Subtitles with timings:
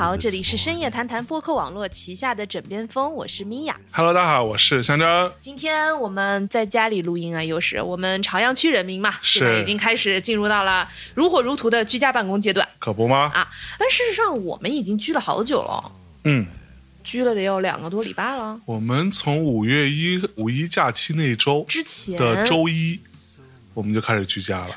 [0.00, 3.76] 好，这里是深夜谈谈播客网络旗下的枕边风，我是米娅。
[3.90, 5.30] Hello，大家好，我是香蕉。
[5.38, 13.30] 今天我们在家里录音啊，又是我们朝阳区人民嘛，是现在已经开始进入到了如火如荼的居家办公阶段可不吗？
[13.34, 13.46] 啊。
[13.78, 15.92] 但事实上，我们已经居了好久了，
[16.24, 16.46] 嗯，
[17.04, 18.58] 居了得有两个多礼拜了。
[18.64, 22.98] 我们从五月一五一假期那一周之前的周一，
[23.74, 24.74] 我们就开始居家了。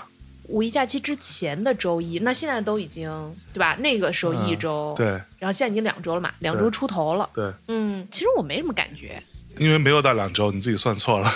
[0.50, 3.10] 五一假期之前的周一，那现在都已经
[3.54, 3.76] 对吧？
[3.80, 5.08] 那个时候一周，嗯对
[5.40, 7.30] 然后现在已经两周了嘛，两周出头了。
[7.34, 9.22] 对，嗯，其实我没什么感觉，
[9.58, 11.32] 因为没有到两周，你自己算错了。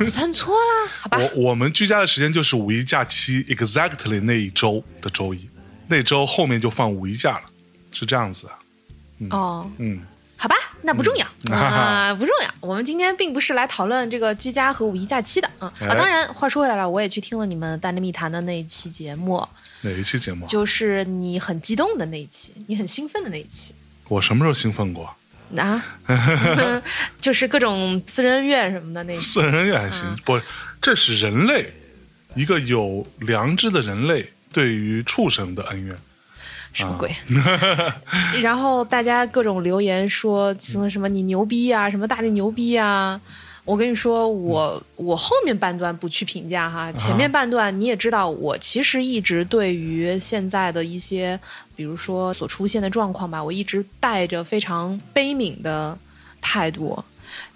[0.00, 1.18] 我算错了，好吧？
[1.18, 5.48] 我我们居家的时间就是五一假期 exactly 那一周的周一，
[5.88, 7.42] 那周后面就放五一假了，
[7.92, 9.36] 是这样子的。
[9.36, 10.00] 哦，嗯，
[10.40, 12.54] 好吧，那不重要嗯啊、不重要。
[12.60, 15.74] 我们今天并不是来讨论这个居家和五一假期的，嗯啊。
[15.80, 19.44] 哎当然，话说回来了，我也去听了你们《大内密谈》的那一期节目，
[19.82, 20.46] 哪一期节目？
[20.46, 23.74] 就是你很激动的那一期，你很兴奋的那一期
[24.08, 25.12] 我什么时候兴奋过？
[25.56, 25.84] 啊，
[27.20, 29.24] 就是各种私人恩怨什么的那一期。
[29.24, 30.40] 私人恩怨还行，嗯不，
[30.80, 31.72] 这是人类
[32.36, 35.98] 一个有良知的人类对于畜生的恩怨。
[36.78, 37.14] 什么鬼？
[38.40, 43.20] 然后大家各种留言说什么什么你牛逼啊，什么大力牛逼啊。
[43.64, 51.38] 我跟你说，我我后面半段不去评价哈，前面半段你也知道，我其实一直对于现在的一些，
[51.76, 55.98] 比如说所出现的状况吧，我一直带着非常悲悯的
[56.40, 56.98] 态度，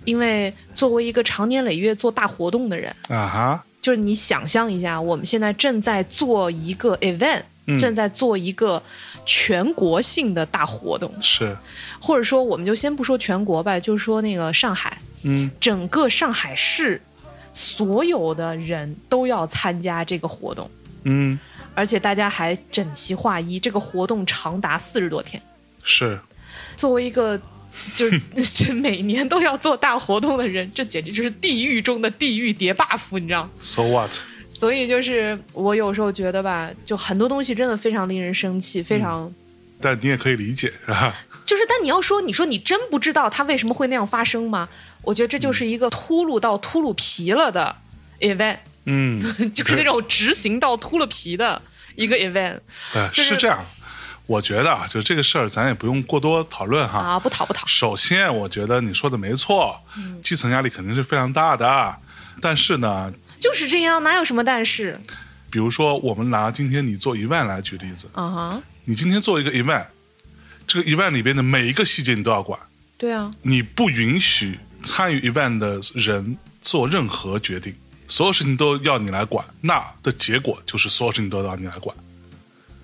[0.04, 7.44] 因为作为一个长年累月做大活动的人，啊哈，就是你想象一下，我们现在正在做一个 event，、嗯
[7.78, 8.82] 正在做一个
[9.24, 11.56] 全国性的大活动，是，
[12.00, 17.00] 或者说我们就先不说全国吧，就是说那个上海，嗯，整个上海市
[17.54, 20.68] 所有的人都要参加这个活动，
[21.04, 21.38] 嗯，
[21.74, 25.40] 而且大家还整齐划一，这个活动长达四十多天。
[25.84, 26.18] 是，
[26.76, 27.40] 作为一个
[27.94, 34.12] 就是 每年都要做大活动的人，这简直就是地狱中的地狱叠 buff，你知道吗？So what？
[34.52, 39.32] 所以就是我有时候觉得吧，就很多东西真的非常令人生气，非常、
[39.80, 41.12] 但你也可以理解，是吧？
[41.44, 44.68] 就是，但你要说，你说你真不知道它为什么会那样发生吗？
[45.02, 47.74] 我觉得这就是一个秃噜到秃噜皮了的
[48.20, 49.20] event，嗯，
[49.52, 51.60] 就是那种执行到秃了皮的
[51.96, 52.60] 一个 event
[52.94, 53.64] 呃，就是是这样。
[54.26, 57.00] 我觉得啊，就这个事儿，咱也不用过多讨论哈。
[57.00, 61.96] 啊，不讨不讨，首先，我觉得你说的没错，嗯基层压力肯定是非常大的。
[62.40, 64.96] 但是呢，就是这样，哪有什么但是？
[65.50, 68.62] 比如说，我们拿今天你做 event 来举例子，啊哈？
[68.84, 69.86] 你今天做一个 event，
[70.64, 72.58] 这个 event 里边的每一个细节你都要管，
[72.96, 77.74] 对啊，你不允许参与 event 的人做任何决定，
[78.06, 81.94] 所有事情都要你来管，那的结果就是所有事情都要你来管。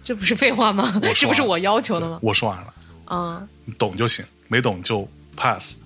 [0.03, 1.01] 这不是废话吗？
[1.15, 2.19] 是不是我要求的吗？
[2.21, 2.75] 我说完了，
[3.05, 5.09] 啊、你懂就行，没懂就
[5.39, 5.77] pass。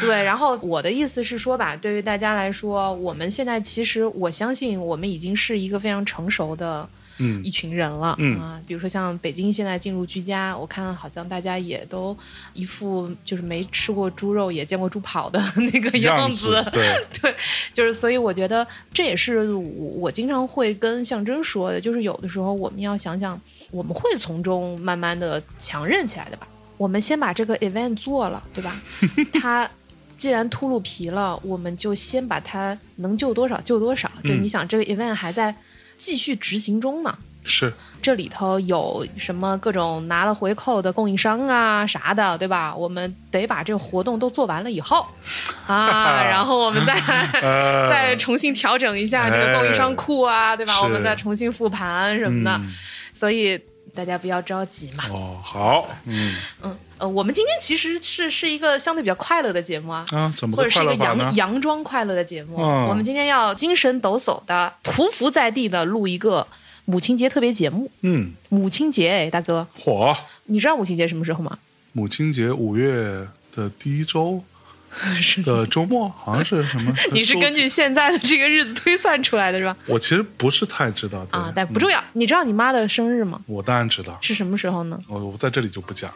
[0.00, 6.88] 对，然后我的意思是说吧，对于大家来说，我们现在其实我相信我们已经是一个非常成熟的
[7.18, 12.16] 嗯一群人了，嗯啊，比如说像北京现在进入居家，我看好像大家也都
[12.54, 15.40] 一副就是没吃过猪肉也见过猪跑的
[15.72, 17.34] 那个样子，对， 对，
[17.74, 26.46] 就是所以我觉得这也是我我经常会跟象征说的，就是有的时候我们要想想，我们会从中慢慢的强韧起来的吧。
[26.78, 28.80] 我们先把这个 event 做了，对吧？
[29.40, 29.68] 它
[30.16, 34.10] 既然秃噜皮了，我们就先把它能救多少救多少。
[34.24, 35.54] 就你想，这个 event 还在
[35.96, 37.16] 继续执行中呢。
[37.44, 37.72] 是，
[38.02, 42.74] 这里头有什么各种拿了回扣的供应商啊啥的，对吧？
[42.76, 45.06] 我们得把这个活动都做完了以后，
[45.66, 46.94] 啊，然后我们再
[47.40, 50.82] 呃，再重新调整一下这个供应商库啊，对吧？
[50.82, 52.74] 我们再重新复盘什么的，嗯
[53.14, 53.58] 所以
[53.98, 55.04] 大家不要着急嘛。
[55.10, 60.06] 哦，好，嗯嗯呃，我们今天其实是是一个相对比较快乐的节目啊。
[60.12, 61.36] 啊，怎么个或者是一个快乐法呢佯？
[61.36, 66.46] 佯装快乐的节目，嗯我们今天要精神抖擞的、匍匐在地的录一个
[66.84, 67.90] 母亲节特别节目。
[68.02, 71.58] 嗯，母亲节，哎，大哥，火，你知道母亲节什么时候吗？
[71.90, 74.57] 母亲节五月的第一周是
[75.44, 76.92] 的周末，好像是什么？
[77.12, 79.76] 你是根据现在的这个日子推算出来的是吧？
[79.86, 82.02] 我其实不是太知道对啊，但不重要。
[82.14, 83.40] 你知道你妈的生日吗？
[83.46, 84.98] 我当然知道，是什么时候呢？
[85.08, 86.10] 我我在这里就不讲，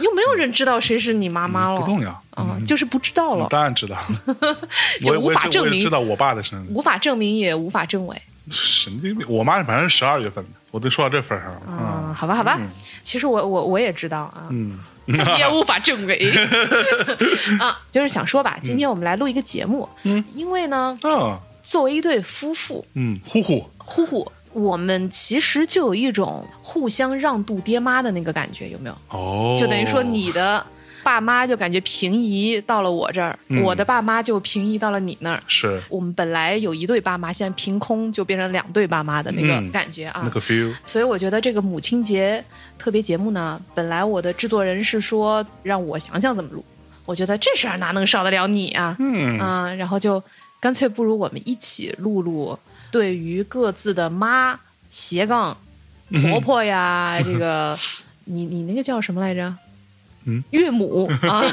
[0.00, 1.80] 又没有人知道谁是你妈妈了。
[1.80, 2.10] 不重要。
[2.32, 3.96] 啊，就是不知道了，当然知道，
[5.02, 8.16] 就无法证明知道我爸的生日，无法证明也无法证伪。
[8.50, 9.26] 神经病！
[9.28, 11.62] 我妈反正是十二月份的，我都说到这份上了。
[11.66, 12.60] 嗯，好吧，好吧。
[13.02, 14.78] 其实我我我也知道啊，嗯，
[15.38, 16.30] 也无法证伪
[17.60, 17.80] 啊。
[17.90, 28.96] 就是想说吧，今天我们来录一个节目，嗯，因为呢，哦，作为一对夫妇，嗯，呼呼，呼呼，我们其实就有一种互相让渡爹妈的那个感觉，有没有？
[29.10, 30.64] 哦，就等于说你的
[31.06, 35.40] 爸妈就感觉平移到了我这儿，嗯我的爸妈就平移到了你那儿。
[35.46, 40.22] 是我们本来有一对爸妈，现在凭空就变成两对爸妈的那个嗯感觉啊。
[40.24, 42.44] 那个 feel，所以我觉得这个母亲节
[42.76, 46.64] 特别节目呢，本来我的制作人是说让我想想怎么录，
[47.04, 48.96] 我觉得这事儿哪能少得了你啊？
[48.98, 50.20] 嗯啊，然后就
[50.58, 52.58] 干脆不如我们一起录录
[52.90, 54.58] 对于各自的妈
[54.90, 55.56] 斜杠
[56.10, 57.78] 婆婆呀，这个
[58.24, 59.54] 你你那个叫什么来着？
[60.26, 61.10] 嗯，岳母。
[61.22, 61.42] 啊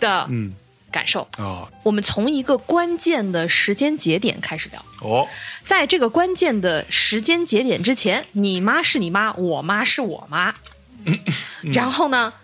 [0.00, 0.54] 的嗯。
[0.90, 1.26] 感受。
[1.38, 1.66] 哦。
[1.82, 4.84] 我们从一个关键的时间节点开始聊。
[5.00, 5.26] 哦，
[5.64, 10.54] 在这个关键的时间节点之前，你妈是你妈，我妈是我妈。
[11.62, 12.34] 然后呢，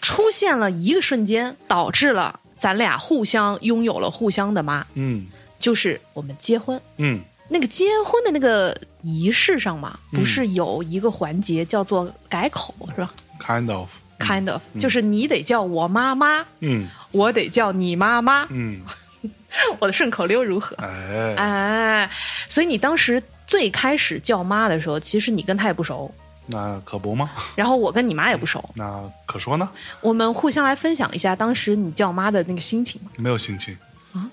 [0.00, 5.26] 出现了一个瞬间，导致了咱俩互相拥有了互相的妈，嗯。
[5.60, 6.80] 就是我们结婚。
[6.96, 7.20] 嗯。
[7.50, 10.18] 那个结婚的那个仪式上嘛，嗯。
[10.18, 18.80] 不是有一个环节叫做改口是吧，kind of，？Kind of，就是你得叫我妈妈，嗯我得叫你妈妈，嗯，
[19.78, 20.76] 我的顺口溜如何？
[20.76, 22.10] 哎，哎，
[22.48, 26.12] 所以你当时最开始叫妈的时候，其实你跟她也不熟，
[26.46, 27.30] 那可不吗？
[27.54, 29.68] 然后我跟你妈也不熟，那可说呢，
[30.00, 33.00] 我们互相来分享一下当时你叫妈的那个心情。
[33.16, 33.76] 没有心情
[34.12, 34.28] 啊。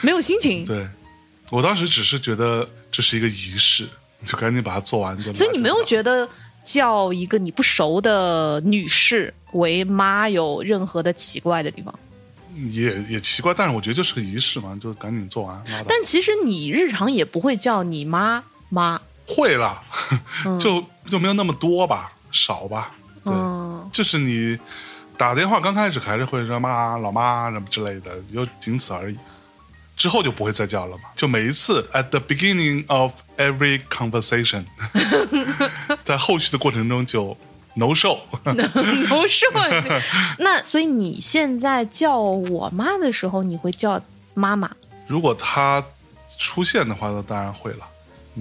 [0.00, 0.86] 没有心情， 对，
[1.50, 3.88] 我当时只是觉得这是一个仪式，
[4.24, 5.16] 就赶紧把它做完。
[5.18, 6.28] 就所以你没有觉得
[6.64, 11.94] 叫一个你不熟的女士为妈有任何的奇怪的地方？
[12.70, 15.60] 也也奇怪，但是我觉得就是个仪式嘛，就赶紧做完。
[15.88, 19.82] 但其实你日常也不会叫你妈妈，会啦，
[20.60, 22.94] 就就没有那么多吧，少吧。
[23.24, 24.56] 对，嗯，就是你
[25.16, 29.16] 打电话刚开始还是会说妈、老妈什么之类的，就仅此而已。
[29.96, 34.64] 之后就不会再叫了嘛，就每一次 at the beginning of every conversation，
[36.04, 37.36] 在后续的过程中就
[37.74, 38.18] no show。
[38.42, 40.02] 不是我。
[40.38, 44.00] 那所以你现在叫我妈的时候，你会叫
[44.34, 44.70] 妈妈？
[45.06, 45.84] 如果她
[46.38, 47.86] 出现的话，那当然会了。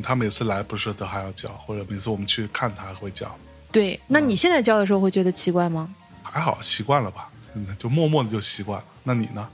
[0.02, 3.34] 她每次来不是都还要叫，或者每次我们去看她还会叫，
[3.72, 5.88] 对，那你现在叫的时候会觉得奇怪吗？
[6.24, 8.86] 还好习惯了吧，嗯就默默的就习惯了。
[9.04, 9.48] 那你呢？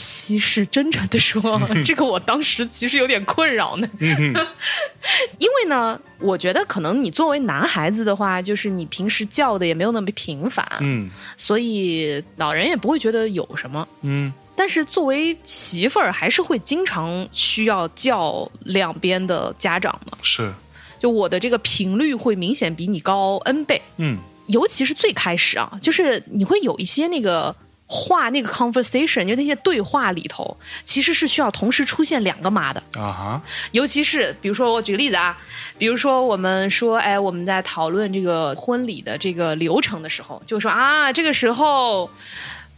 [0.00, 3.90] 其实真诚的说，这个我当时其实有点困扰呢。
[3.98, 11.10] 因为呢，我觉得可能你作为男孩子的话，就是你平时叫的也没有那么频繁，嗯。
[11.36, 13.88] 所以老人也不会觉得有什么。
[14.02, 14.32] 嗯。
[14.54, 20.16] 但是作为媳妇儿，还是会经常需要叫两边的家长的。
[20.22, 20.52] 是。
[21.00, 24.16] 就我的这个频率会明显比你高 N 倍，嗯。
[24.46, 27.54] 尤其是最开始啊，就是你会有一些那个
[27.90, 30.54] 话，那个 conversation，就那些对话里头，
[30.84, 32.82] 其实是需要同时出现两个妈的。
[32.94, 33.42] 啊哈。
[33.72, 35.36] 尤其是比如说，我举个例子啊，
[35.78, 42.10] 比如说我们说，哎，我们在讨论这个婚礼的这个流程的时候，就说啊，这个时候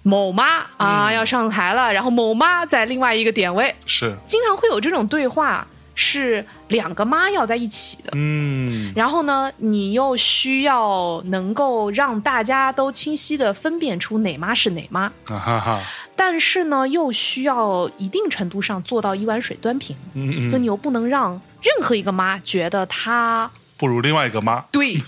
[0.05, 4.15] 某妈啊、要上台了，然后某妈在另外一个点位，是。
[4.29, 5.67] 经常会有这种对话，
[6.03, 8.11] 是两个妈要在一起的。
[8.15, 8.91] 嗯。
[8.97, 15.79] 然后呢，你又需要能够让大家都清晰的分辨出哪妈是哪妈，啊哈哈。
[16.17, 24.61] 但是呢，又需要一定程度上做到一碗水端平，嗯嗯，就你又不能让任何一个妈觉得她不如另外一个妈。
[24.71, 24.95] 对。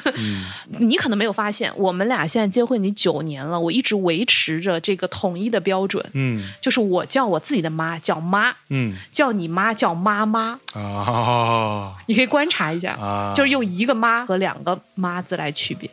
[0.80, 6.42] 你可能没有发现，我们俩现在结婚已经九年了，我一直维持着这个统一的标准，嗯。
[6.62, 8.94] 就是我叫我自己的妈叫妈，嗯。
[9.12, 10.58] 叫你妈叫妈妈。
[10.72, 11.92] 啊。
[12.06, 15.90] 你可以观察一下，啊，就是用一个妈和两个妈字来区别。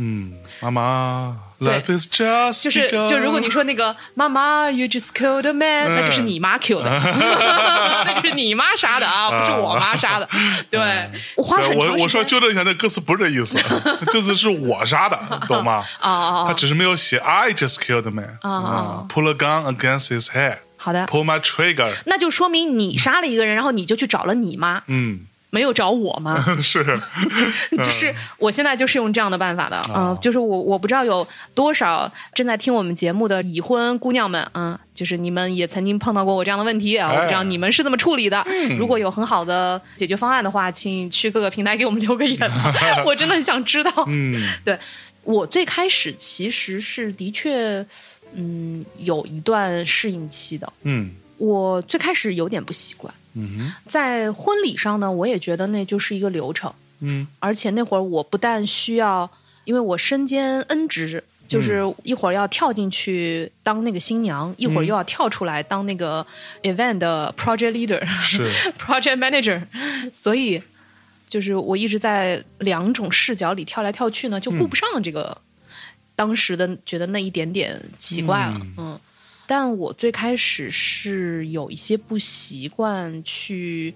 [0.00, 5.94] 嗯妈妈对，Life is just 就是就如果你说那个妈妈，you just killed a man，、嗯。
[5.96, 6.84] 那就是你妈 kill 的，
[8.06, 10.28] 那就是你妈杀的啊，不是我妈杀的。
[10.70, 10.80] 对，
[11.36, 11.58] 我花。
[11.70, 13.58] 我我说纠正一下，那歌词不是这意思，
[14.12, 15.82] 这次是我杀的， 懂吗？
[16.00, 16.44] 啊啊啊！
[16.46, 26.44] 他只是没有写 I just killed a man 啊，pull a gun against his head，好的，pull my trigger，那就说明你杀了一个人，然后你就去找了你妈，嗯，没有找我吗。
[26.62, 26.84] 是，
[27.78, 38.44] 就是我现在就是用这样的办法的，嗯、哦就是我我不知道有多少正在听我们节目的已婚姑娘们，嗯，就是你们也曾经碰到过我这样的问题啊，我不知道哎你们是怎么处理的。
[38.78, 42.38] 如果有很好的解决方案的话，请去各个平台给我们留个言，
[43.06, 43.90] 我真的很想知道。
[44.06, 44.46] 嗯。
[44.64, 44.78] 对
[45.24, 47.84] 我最开始其实是的确，
[48.34, 50.70] 嗯，有一段适应期的。
[50.82, 51.10] 嗯。
[51.38, 53.72] 我最开始有点不习惯，嗯哼。
[53.86, 56.72] 在婚礼上呢，我也觉得那就是一个流程。
[57.00, 57.26] 嗯。
[57.38, 59.30] 而且那会儿我不但需要，
[59.64, 66.26] 因为我身兼 N 职，就是一会儿要跳进去当那个新娘，一会儿又要跳出来当那个
[66.62, 68.48] event 的 project leader，是。
[68.78, 69.62] project manager，
[70.12, 70.62] 所以
[71.28, 75.40] 就是我一直在两种视角里跳来跳去呢，就顾不上这个、
[76.16, 78.74] 当时的觉得那一点点奇怪了，嗯。
[78.78, 79.00] 嗯。
[79.48, 83.94] 但我最开始是有一些不习惯去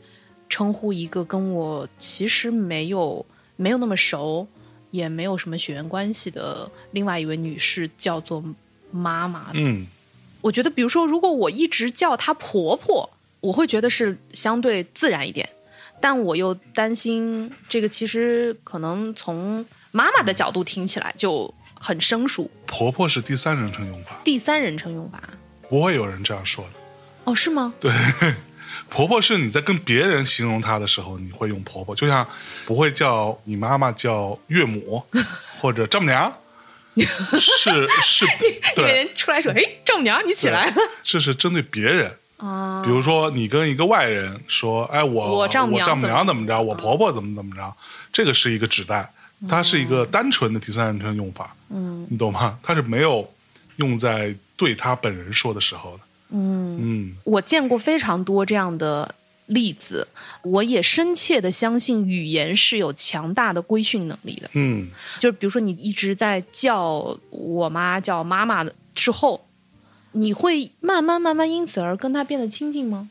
[0.49, 3.25] 称呼一个跟我其实没有
[3.56, 4.49] 没有那么熟，
[4.90, 8.42] 也没有什么血缘关系的另外一位女士叫做
[8.90, 9.61] 妈妈的。
[9.61, 9.87] 嗯
[10.40, 13.09] 我觉得，比如说，如果我一直叫她婆婆，
[13.40, 15.49] 我会觉得是相对自然一点，
[16.00, 25.23] 但我又担心这个其实可能从妈妈的角度听起来就很生疏，婆婆是第三人称用法，第三人称用法。
[25.73, 26.71] 不会有人这样说的。
[27.25, 27.73] 哦，是吗？
[27.81, 27.91] 对，
[28.91, 32.29] 婆婆是你在跟别人形容她的时候，你会用婆婆，就像
[32.67, 35.02] 不会叫你妈妈叫岳母
[35.62, 36.31] 或者丈母娘，
[37.41, 40.75] 是是， 因为对，人出来说：“哎，丈母娘，你起来了。
[41.02, 47.75] 这是针对别人。”啊比如说，你跟一个外人说：“哎，我我丈母娘母娘怎么着，我婆婆怎么怎么着。”
[48.12, 49.11] 这个是一个指代，
[49.49, 52.59] 它是一个单纯的第三人称用法，嗯你懂吗？
[52.62, 53.26] 它是没有
[53.76, 56.02] 用在对他本人说的时候呢。
[56.28, 59.12] 嗯，嗯我见过非常多这样的
[59.47, 60.07] 例子，
[60.42, 64.49] 我也深切的相信语言是有强大的规训能力的。
[64.52, 64.88] 嗯，
[65.19, 69.45] 就是比如说，你一直在叫我妈叫妈妈的之后，
[70.12, 73.11] 你会慢慢慢慢因此而跟她变得亲近吗？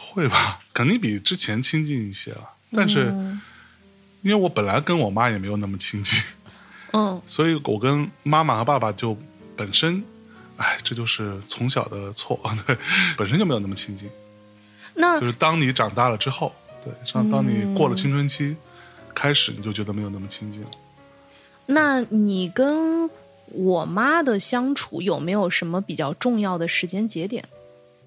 [0.00, 0.60] 会吧？
[0.74, 2.50] 肯定比之前亲近一些了。
[2.72, 3.40] 但是嗯
[4.22, 6.18] 因为我本来跟我妈也没有那么亲近，
[6.92, 9.16] 嗯所以我跟妈妈和爸爸就
[9.56, 10.04] 本身，
[10.62, 12.76] 哎，这就是从小的错， 对，
[13.16, 14.08] 本身就没有那么亲近。
[14.94, 16.54] 那就是当你长大了之后，
[16.84, 18.54] 对，像当你过了青春期，
[19.12, 20.70] 开始你就觉得没有那么亲近了。
[21.66, 23.10] 那你跟
[23.46, 27.44] 我妈的相处有没有什么比较重要的时间节点？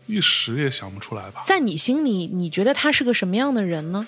[0.08, 1.44] 一时也想不出来吧？
[1.46, 4.08] 在你心里，你觉得她是个什么样的人呢？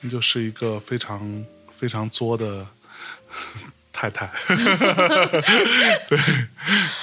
[0.00, 2.66] 你就是一个非常非常作的
[4.10, 4.28] 太太。
[6.08, 6.18] 对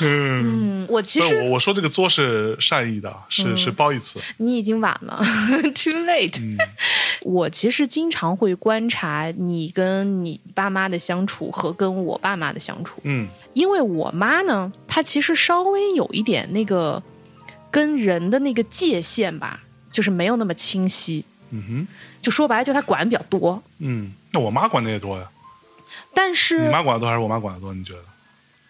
[0.02, 4.20] 嗯，我其不是我实我说这个作是善意的，是、是褒义词。
[4.38, 5.18] 你已经晚了，
[5.74, 6.42] too late。
[6.42, 6.58] 嗯
[7.22, 17.02] 我其实经常会观察你跟你爸妈的相处和跟我爸妈的相处，嗯因为我妈呢，她其实稍微有一点那个
[17.70, 21.24] 跟人的那个界限吧，就是没有那么清晰。
[21.52, 21.88] 嗯哼
[22.22, 25.30] 就说白了，就她管比较多，嗯，那我妈管的也多呀。
[26.14, 27.74] 但是你妈管的多还是我妈管的多？
[27.74, 28.02] 你觉得？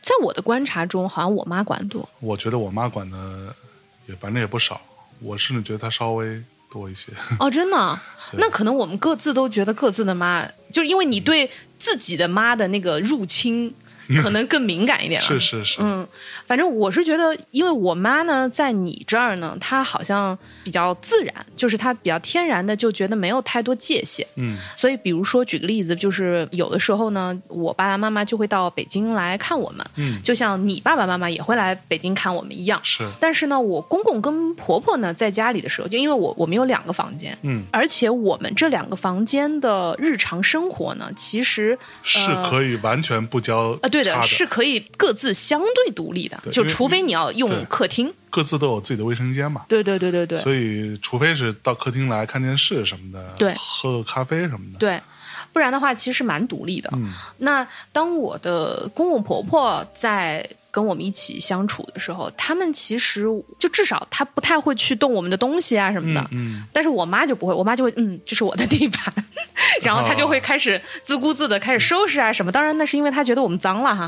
[0.01, 2.07] 在我的观察中，好像我妈管多。
[2.21, 3.53] 我觉得我妈管的
[4.07, 4.79] 也反正也不少，
[5.19, 6.41] 我甚至觉得她稍微
[6.71, 7.11] 多一些。
[7.37, 7.99] 哦，真的？
[8.39, 13.73] 那可能我们各自都觉得各自的妈，就是因为你对自己的妈的那个入侵，
[14.21, 15.27] 可能更敏感一点了。
[15.27, 16.07] 是是是，嗯，
[16.47, 24.25] 反正我是觉得，因为我妈呢，在你这儿呢，她好像比较自然，就是她比较天然的就觉得没有太多界限。
[24.35, 32.79] 嗯所以，比如说举个例子，就是有的时候呢，我爸爸妈妈就会到北京来看我们，嗯，就像你爸爸妈妈也会来北京看我们一样。
[32.83, 48.13] 是，但是呢，我公公跟婆婆呢，在家里的时候，就因为我我们有两个房间，嗯而且我们这两个房间的日常生活呢，其实是可以完全不交呃，对的，叉的，是可以各自相对独立的，就除非你要用客厅。
[48.31, 49.65] 各自都有自己的卫生间嘛。
[49.67, 55.01] 对对对对对所以，除非是到客厅来看电视什么的，对喝个咖啡什么的，对，
[55.51, 56.89] 不然的话其实蛮独立的。
[56.93, 63.23] 嗯那当我的公公婆婆在跟我们一起相处的时候，他们其实
[63.57, 66.27] 就至少他不太会去动我们的东西啊什么的。
[66.31, 69.13] 嗯但是我妈就不会，我妈就会，嗯，这是我的地盘，
[69.81, 72.51] 然后她就会开始自顾自的开始收拾啊什么。
[72.51, 74.05] 当然那是因为她觉得我们脏了哈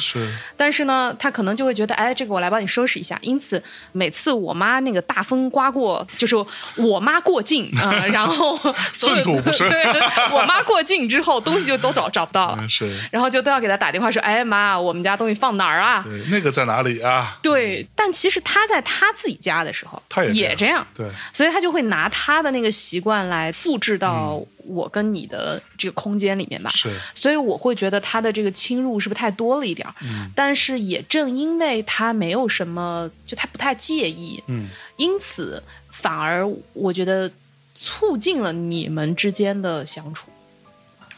[0.56, 3.18] 但是呢，她可能就会觉得，哎，这个我来帮你收拾一下。
[3.22, 6.36] 因此，每次我妈那个大风刮过，就是
[6.77, 8.56] 我妈过境啊、 呃然后
[8.94, 9.84] 所有寸土不 生对，
[10.32, 12.58] 我妈过境之后，东西就都找找不到了。
[12.60, 17.39] 嗯是，然后就都要给她打电话说：“哎妈，我们家东西放哪儿啊？”对，那个在哪里啊？
[17.41, 26.70] 对，但其实他在他自己家的时候，他也也这样，对，所以他就会拿他的那个习惯来复制到我跟你的这个空间里面吧。
[26.72, 29.96] 是，所以我会觉得他的这个侵入是不是太多了一点儿？
[30.01, 30.29] 嗯。
[30.36, 34.67] 但是也正因为他没有什么，就他不太介意，嗯。
[34.98, 37.31] 因此反而我觉得
[37.74, 40.29] 促进了你们之间的相处，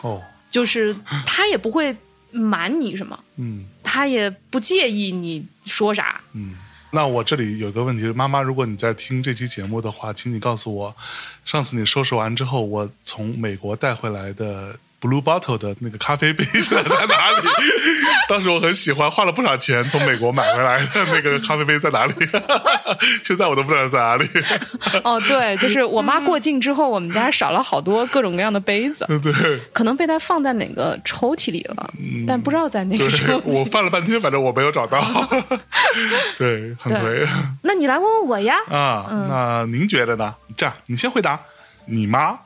[0.02, 0.22] 哦，
[0.52, 1.96] 就是他也不会
[2.34, 6.20] 瞒你什么，嗯他也不介意你说啥。
[6.34, 6.56] 嗯。
[6.96, 10.96] 那我这里有个问题，妈妈，如果你在听这期节目的话，请你告诉我，
[11.44, 17.48] 上次你收拾完之后，我从美国带回来的 Blue Bottle 的那个咖啡杯现在在哪里？
[18.30, 22.14] 当时我很喜欢，花了不少钱从美国买回来的那个咖啡杯在哪里？
[23.22, 24.26] 现在我都不知道在哪里。
[25.04, 29.34] 哦，对，就是我妈过境之后，我们家少了好多各种各样的杯子，对，
[29.74, 31.92] 可能被她放在哪个抽屉里了，
[32.26, 33.66] 但不知道在哪个抽屉我。
[33.66, 35.02] 翻了半天，反正我没有找到。
[36.38, 37.28] 对，很对颓
[37.62, 38.56] 那你来问问我呀？
[38.70, 39.06] 啊。
[39.30, 40.34] 那您觉得呢？
[40.56, 41.40] 这样，你先回答，
[41.86, 42.38] 你妈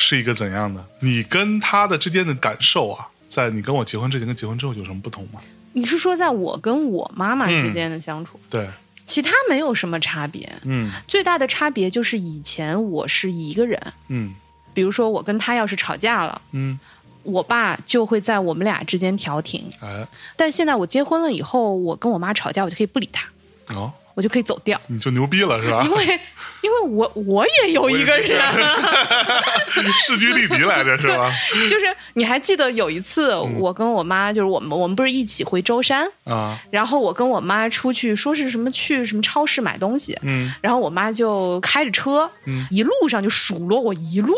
[0.00, 0.82] 是一个怎样的？
[1.00, 5.40] 你跟他的之间的感受啊，在你跟我结婚之前跟结婚之后有什么不同吗？
[5.74, 8.66] 你是说在我跟我妈妈之间的相处，对，
[9.06, 10.90] 其他没有什么差别，嗯。
[11.06, 14.34] 最大的差别就是以前我是一个人，嗯。
[14.72, 16.78] 比如说我跟他要是吵架了，嗯，
[17.24, 19.68] 我爸就会在我们俩之间调停。
[19.80, 23.28] 哎，但是现在我结婚了以后，我跟我妈吵架，我就可以不理他，
[23.74, 25.82] 哦，我就可以走掉，你就牛逼了是吧？
[25.84, 25.90] 因？
[25.90, 26.20] 为
[26.62, 28.40] 因为我我也有一个人，
[30.04, 31.32] 势均力敌来着是吧？
[31.68, 40.52] 就是你还记得有一次，我跟我妈就是我们我们不是一起回舟山，啊，然后我跟我妈出去说是什么去什么超市买东西，嗯。
[40.60, 42.66] 然后我妈就开着车，嗯。
[42.70, 44.34] 一路上就数落我一路，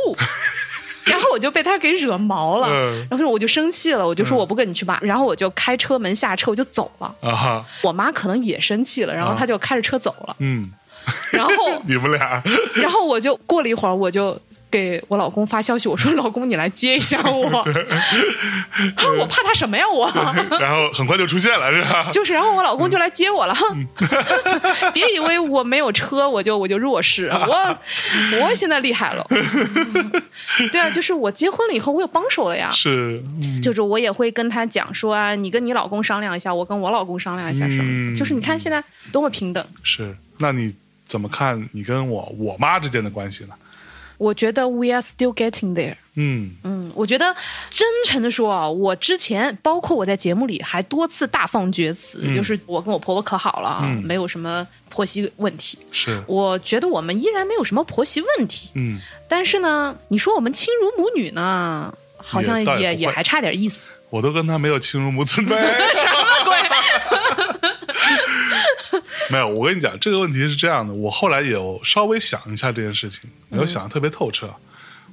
[1.05, 3.07] 然后我就被他给惹毛了，嗯。
[3.11, 7.14] 然后我就生气了，我就说我不跟你去吧，然后我就开车门下车我就走了。
[7.21, 10.71] 啊哈，我妈可能也生气了，然后她就开着车走了，嗯，
[11.32, 11.52] 然后
[11.87, 12.42] 你们俩
[12.75, 14.38] 然后我就过了一会儿，我就
[14.71, 20.11] 给我老公发消息，我说老公你来接一下我， 啊我怕他什么呀我。
[20.59, 22.09] 然后很快就出现了，是吧？
[22.12, 23.87] 就是，然后我老公就来接我了，哼！
[24.94, 27.78] 别以为我没有车，我就我就弱势，我
[28.40, 29.26] 我现在厉害了。
[30.71, 32.71] 对啊，就是我结婚了以后，我有帮手了呀。
[32.73, 37.82] 是，嗯就是我也会跟他讲说啊，你跟你老公商量一下，我跟我老公商量一下什么。
[37.84, 39.65] 嗯就是你看现在多么平等。
[39.82, 40.17] 是。
[40.38, 40.75] 那你
[41.06, 43.54] 怎么看你跟我我妈之间的关系呢？
[44.19, 45.97] 我觉得 we are still getting there。
[46.15, 47.34] 嗯嗯，我觉得
[47.71, 55.78] 真诚的说啊，我之前包括我在节目里还多次大放厥词，嗯就是我跟我婆婆可好了，啊，嗯没有什么婆媳问题。
[55.91, 63.91] 是，我觉得我们依然没有什么婆媳问题，嗯但是呢，你说我们亲如母女呢，好像也也还差点意思。
[64.10, 65.58] 我都跟她没有亲如母子对。
[69.31, 74.52] 没有，我跟你讲，这个问题是这样的，我后来有稍微想一下这件事情，没有想的特别透彻。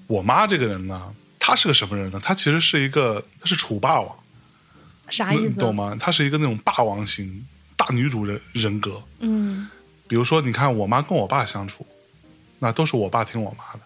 [0.08, 2.20] 我妈这个人呢，她是个什么人呢？
[2.24, 4.16] 她其实是一个，她是楚霸王，
[5.10, 5.44] 啥意思？
[5.50, 5.96] 你懂吗？
[6.00, 9.02] 她是一个那种霸王型大女主人人格。
[9.20, 9.70] 嗯，
[10.08, 11.86] 比如说，你看我妈跟我爸相处，
[12.60, 13.80] 那都是我爸听我妈的，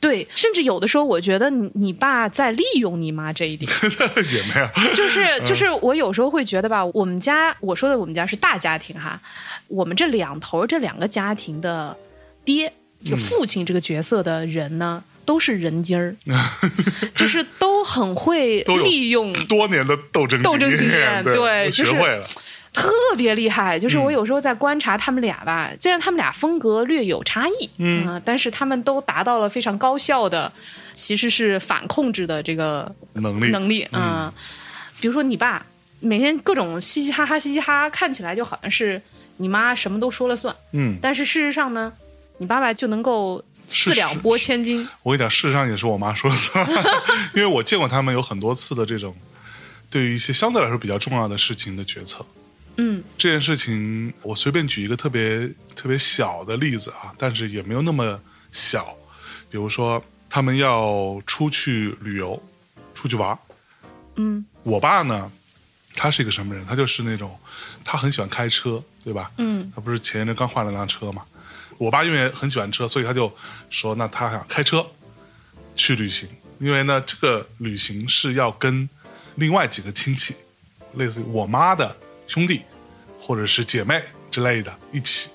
[0.00, 3.70] 对，甚至有的时候，我觉得你你爸在利用你妈这一点，
[4.32, 4.94] 也没有。
[4.94, 9.20] 就是嗯就是我有时候会觉得吧，我们家我说的我们家是大家庭哈，
[9.68, 11.96] 我们这两头这两个家庭的
[12.44, 12.72] 爹，
[13.04, 15.04] 就父亲这个角色的人呢。
[15.24, 16.16] 都是人精儿，
[17.14, 22.26] 就是都很会利用多年的斗争斗争经验，对，就是学会了。
[22.72, 24.04] 特别厉害，就是嗯。
[24.04, 28.06] 我有时候在观察他们俩吧，虽然他们俩风格略有差异，嗯。
[28.06, 30.50] 呃但是他们都达到了非常高效的，
[30.94, 33.50] 其实是反控制的这个能力。
[33.50, 34.42] 能力啊、嗯
[35.00, 35.66] 比如说你爸
[35.98, 39.02] 每天各种嘻嘻哈哈、嘻嘻哈哈，看起来就好像是
[39.38, 41.92] 你妈什么都说了算，嗯，但是事实上呢，
[42.38, 44.88] 你爸爸就能够是四两拨千斤。
[45.02, 46.64] 我跟你讲，事实上也是我妈说的算，
[47.34, 49.12] 因为我见过他们有很多次的这种
[49.90, 52.24] 对于一些相对来说比较重要的事情的决策。
[52.76, 58.96] 嗯这件事情，我随便举一个特别特别小的例子啊，但是也没有那么小。
[59.50, 62.42] 比如说，他们要出去旅游，
[62.94, 63.38] 出去玩，
[64.16, 65.30] 嗯我爸呢，
[65.94, 66.64] 他是一个什么人？
[66.64, 67.38] 他就是那种，
[67.84, 69.30] 他很喜欢开车，对吧？
[69.36, 71.22] 嗯他不是前一阵刚换了辆车嘛？
[71.76, 73.30] 我爸因为很喜欢车，所以他就
[73.68, 74.86] 说，那他想开车
[75.74, 78.88] 去旅行，因为呢，这个旅行是要跟
[79.34, 80.34] 另外几个亲戚，
[80.94, 81.94] 类似于我妈的
[82.32, 82.62] 兄弟
[83.20, 85.28] 或者是姐妹之类的，一起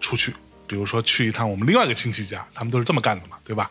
[0.00, 0.34] 出去。
[0.66, 3.70] 比如说去一趟我们另外一个亲戚家，他们都是这么干的嘛，对吧？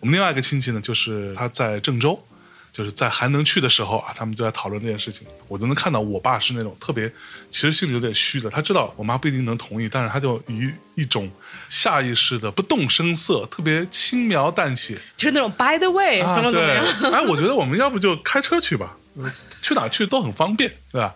[0.00, 2.22] 我们另外一个亲戚呢，就是他在郑州，
[2.70, 5.26] 就是在还能去的时候啊，他们就在讨论这件事情。
[5.48, 7.10] 我都能看到我爸是那种特别，
[7.48, 8.50] 其实心里有点虚的。
[8.50, 11.30] 他知道我妈不一定能同意，但是他就以一种
[11.70, 16.84] 下意识的不动声色、特别轻描淡写，就是那种 by the way，、啊怎么怎么样。
[17.00, 21.14] 对哎，我觉得我们要不就开车去吧，呃 去哪去都很方便，对吧？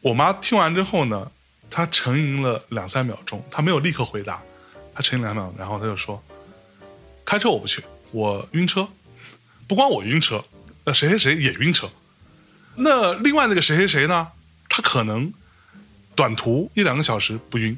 [0.00, 1.30] 我妈听完之后呢，
[1.70, 4.40] 她沉吟了两三秒钟，她没有立刻回答，
[4.94, 6.22] 她沉吟两秒，然后她就说
[7.26, 7.82] ：“开车我不去，
[8.12, 8.88] 我晕车，
[9.66, 10.44] 不光我晕车，
[10.84, 11.90] 那谁谁谁也晕车。
[12.76, 14.28] 那另外那个谁谁谁呢？
[14.68, 15.32] 他可能
[16.14, 17.76] 短途一两个小时不晕，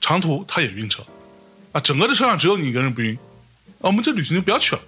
[0.00, 1.04] 长途他也晕车，
[1.72, 3.18] 啊，整个的车上只有你一个人不晕，
[3.80, 4.82] 啊，我们这旅行就不要去了。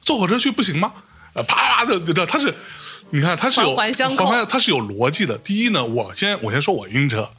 [0.00, 0.92] 坐火车去不行吗？
[1.34, 2.52] 呃，啪啪的，对，他是，
[3.10, 5.36] 你看他是有环环相扣环他是有逻辑的。
[5.38, 7.30] 第一呢，我先我先说我晕车，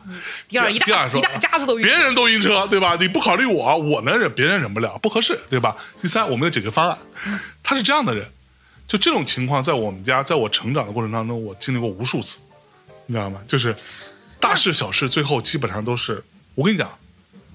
[0.48, 2.98] 第二一大家子都晕别人都晕车，对吧？
[3.00, 5.76] 你不考虑我，我能忍，别人忍不了，不合适，对吧？
[6.02, 6.98] 第三，我们的解决方案，
[7.62, 8.28] 他是这样的人，
[8.88, 12.40] 就这种情况，在我们家，在我成长的过程当中，我经历过无数次，
[13.06, 13.40] 你知道吗？
[13.48, 13.76] 就是
[14.40, 16.24] 大事小事，最后基本上都是
[16.56, 16.90] 我跟你讲，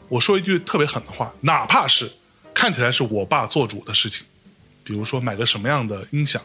[0.08, 2.12] 我说一句特别狠的话，哪怕是
[2.52, 4.24] 看起来是我爸做主的事情，
[4.84, 6.40] 比如说买个什么样的音响，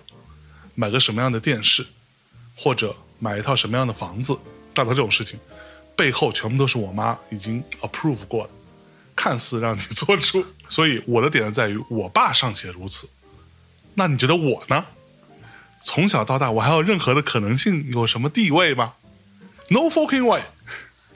[0.80, 1.86] 买个什么样的电视，
[2.56, 4.40] 或者买一套什么样的房子，
[4.74, 5.38] 大概这种事情，
[5.94, 8.50] 背后全部都是我妈已经 approve 过的，
[9.14, 10.46] 看似让你做主。
[10.70, 13.10] 所以我的点在于，我爸尚且如此，
[13.96, 14.86] 那你觉得我呢？
[15.84, 18.94] 从小到大，我还有任何的可能性有什么地位吗
[19.70, 20.42] ？No fucking way！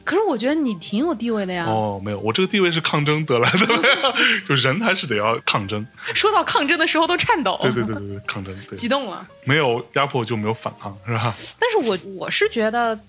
[0.04, 1.66] 可是我觉得你挺有地位的呀。
[1.66, 3.68] 哦，没有，我这个地位是抗争得来的，
[4.48, 5.86] 就人还是得要抗争。
[6.14, 9.26] 说到抗争的时候都颤抖，对对对对对，抗争，对，激动了。
[9.46, 11.34] 没有压迫就没有反抗，是吧？
[11.60, 13.00] 但是我我是觉得，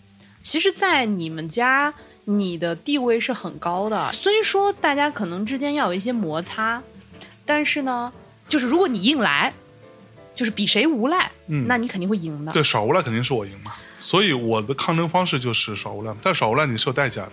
[0.43, 1.93] 其实，在你们家，
[2.25, 4.13] 你的地位是很高的。
[4.13, 6.83] 虽说大家可能之间要有一些摩擦，
[7.45, 8.13] 但是呢，
[8.49, 9.53] 就是如果你硬来，
[10.35, 12.53] 就是比谁无赖，嗯那你肯定会赢的。
[12.53, 13.73] 对，耍无赖肯定是我赢嘛。
[13.97, 17.33] 所以我的抗争方式就是耍无赖，但耍无赖你是有代价的。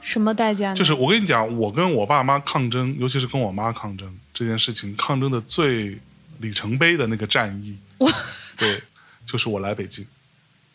[0.00, 0.76] 什么代价呢？
[0.76, 5.98] 就是我跟你讲，我跟我爸妈抗争，尤其是跟我妈抗争这件事情，抗争的最
[6.40, 7.78] 里程碑的那个战役，
[8.58, 8.82] 对，
[9.24, 10.06] 就是我来北京。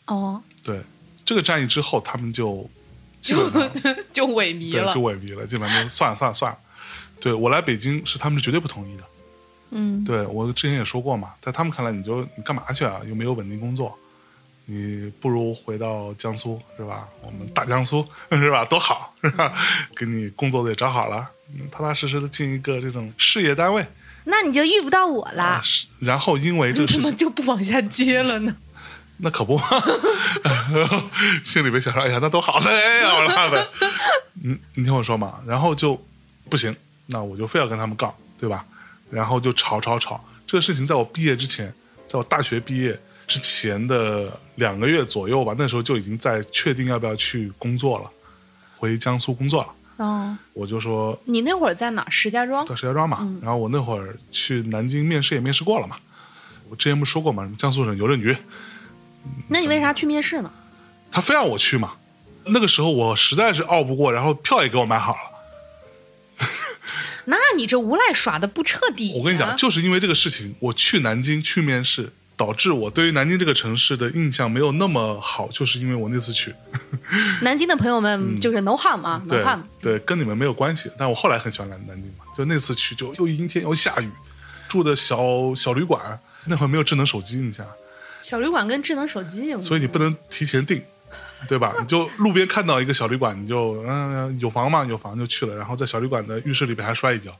[0.06, 0.80] 哦，对，
[1.24, 2.68] 这个战役之后，他们就
[3.20, 3.48] 就
[4.10, 5.00] 就萎靡对了就。
[5.00, 6.58] 萎靡了，基本上就算了算了算了。
[7.20, 9.04] 对我来北京是他们是绝对不同意的。
[9.70, 13.00] 嗯，对我之前也说过嘛，在他们看来，你就你干嘛去啊？
[13.08, 13.96] 又没有稳定工作，
[14.72, 17.08] 你不如回到江苏是吧？
[17.22, 18.64] 我们大江苏是吧？
[18.64, 19.52] 多好是吧？
[19.96, 23.84] 给你工作的也找好了，嗯踏踏实实的进一个这种事业单位
[24.24, 25.60] 那你就遇不到我啊啦。
[25.64, 28.54] 是然后因为这你怎么就不往下接了呢？
[29.22, 29.64] 那可不嘛，
[31.42, 33.66] 心里边想说，哎呀，那多好的，哎呀，我拉呗。
[34.42, 36.00] 你你听我说嘛，然后就
[36.48, 36.74] 不行，
[37.06, 38.64] 那我就非要跟他们杠，对吧？
[39.10, 40.22] 然后就吵吵吵。
[40.46, 41.74] 这个事情在我毕业之前，
[42.06, 42.98] 在我大学毕业
[43.30, 48.10] 之前的两个月左右吧，那时候就已经在确定要不要去工作了，
[48.76, 49.68] 回江苏工作了。
[50.04, 52.10] 哦，我就说你那会儿在哪儿？
[52.10, 52.66] 石家庄。
[52.66, 55.96] 在石家庄嘛，然后我那会儿去南京面试也面试过了嘛。
[56.68, 58.36] 我之前不是说过嘛，什么江苏省邮政局，
[59.46, 60.50] 那你为啥去面试呢？
[61.12, 61.92] 他非让我去嘛。
[62.46, 66.46] 那个时候我实在是拗不过，然后票也给我买好了。
[67.26, 76.54] 那你这无赖耍的不彻底、我跟你讲，，就是因为这个事情，我去南京去面试，导致我对于南京这个城市的印象没有那么好，就是因为我那次去，
[77.44, 79.60] 南京的朋友们就是 no harm 啊、对 no harm。
[79.82, 80.90] 对，跟你们没有关系。
[80.96, 84.08] 但我后来很喜欢南南京嘛，就那次去就又阴天又下雨，
[84.66, 87.66] 住的小小旅馆，那会儿没有智能手机，你想，
[88.22, 90.82] 小旅馆跟智能手机有关所以你不能提前订。
[91.48, 91.74] 对吧？
[91.80, 94.84] 你就路边看到一个小旅馆，你就嗯、有房嘛？
[94.84, 97.34] 有房就去了，然后在小旅馆的浴室里边还摔一跤，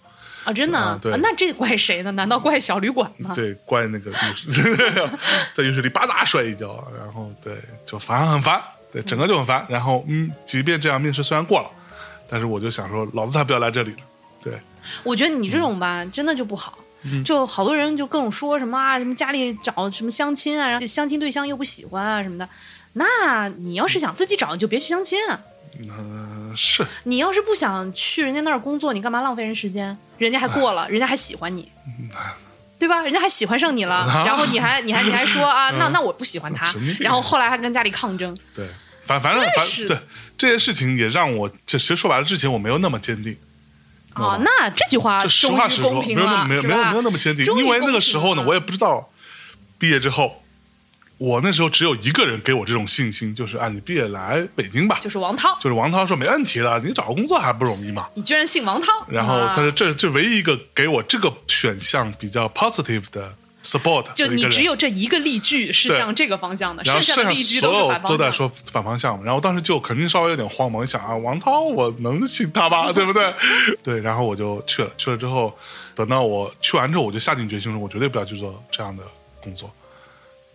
[0.44, 2.10] 啊，真的啊对那这怪谁呢？
[2.12, 3.32] 难道怪小旅馆吗？
[3.34, 4.76] 对，怪那个浴室，
[5.52, 9.66] 在浴室里吧嗒摔一跤，然后对，就烦很烦，对，整个就很烦。
[9.68, 11.70] 然后嗯，即便这样，面试虽然过了，
[12.28, 13.98] 但是我就想说，老子才不要来这里呢。
[14.42, 14.58] 对，
[15.02, 16.78] 我觉得你这种吧，真的就不好。
[17.02, 22.46] 嗯就好多人就各种说什么啊，什么家里找什么相亲啊，然后相亲对象又不喜欢啊什么的。
[22.92, 25.40] 那你要是想自己找，你就别去相亲啊。
[25.88, 29.96] 嗯、是，你要是不想去人家那儿工作，你干嘛浪费人时间？
[30.18, 31.70] 人家还过了，人家还喜欢你，
[32.78, 33.02] 对吧？
[33.02, 38.36] 人家还喜欢上你了， 然后你还你还你还说啊，那那我不喜欢他然后后来还跟家里抗争。
[38.54, 38.68] 对，
[39.06, 39.98] 反反正反是对
[40.36, 43.36] 这些事情也让我，就其实说白了，之前我没有那么坚定。
[44.12, 45.50] 啊，那这句话说，
[45.82, 49.08] 公平了，没有那么没有没有没有那么坚定，因为那个时候呢，我也不知道
[49.78, 50.39] 毕业之后，
[51.20, 58.08] 我那时候只有一个人给我这种信心，就是啊，你毕业来北京吧，就是王涛，就是王涛说没问题的，你找个工作还不容易吗。
[58.14, 59.52] 你居然姓王涛，然后啊。
[59.54, 68.16] 他说这这唯一一个给我这个选项比较 positive 的 support，就你只有这一个例句是向这个方向的，剩下的例句所有是反方向。
[68.16, 73.30] 都在说反方向嘛，然后当时就肯定稍微有点慌忙，我想啊，王涛我能信他吧，对不对？
[73.82, 75.54] 对，然后我就去了，去了之后，
[75.94, 79.02] 等到我去完之后，我就下定决心说，我绝对不要去做这样的
[79.42, 79.70] 工作，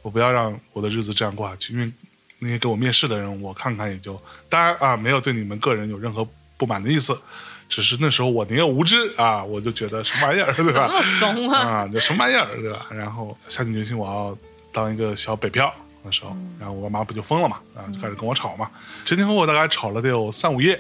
[0.06, 1.92] 我不要让我的日子这样过下去，因为
[2.38, 7.20] 那些给我面试的人，我看看也就，当然啊，没有对你们个人有任何不满的意思，
[7.68, 10.88] 只是那时候我年幼无知啊，我就觉得什么玩意儿，对吧？
[11.20, 11.60] 怂啊！
[11.60, 12.86] 啊，这什么玩意儿，对吧？
[12.92, 14.38] 然后下定决心我要
[14.72, 18.70] 当一个小北漂那时候，然后我妈不就疯了嘛，啊，就开始跟我吵嘛，
[19.04, 20.80] 前前后后大概吵了得有三五夜，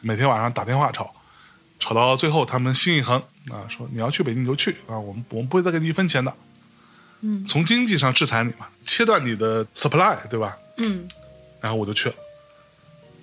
[0.00, 1.14] 每天晚上打电话吵，
[1.78, 3.16] 吵到最后他们心一横
[3.52, 6.34] 啊，说你要去北京你就去啊，我们我们不会再给你一分钱的，
[7.22, 10.56] 嗯从经济上制裁你嘛，切断你的 supply，对吧？
[10.76, 11.08] 嗯，
[11.60, 12.14] 然后我就去了，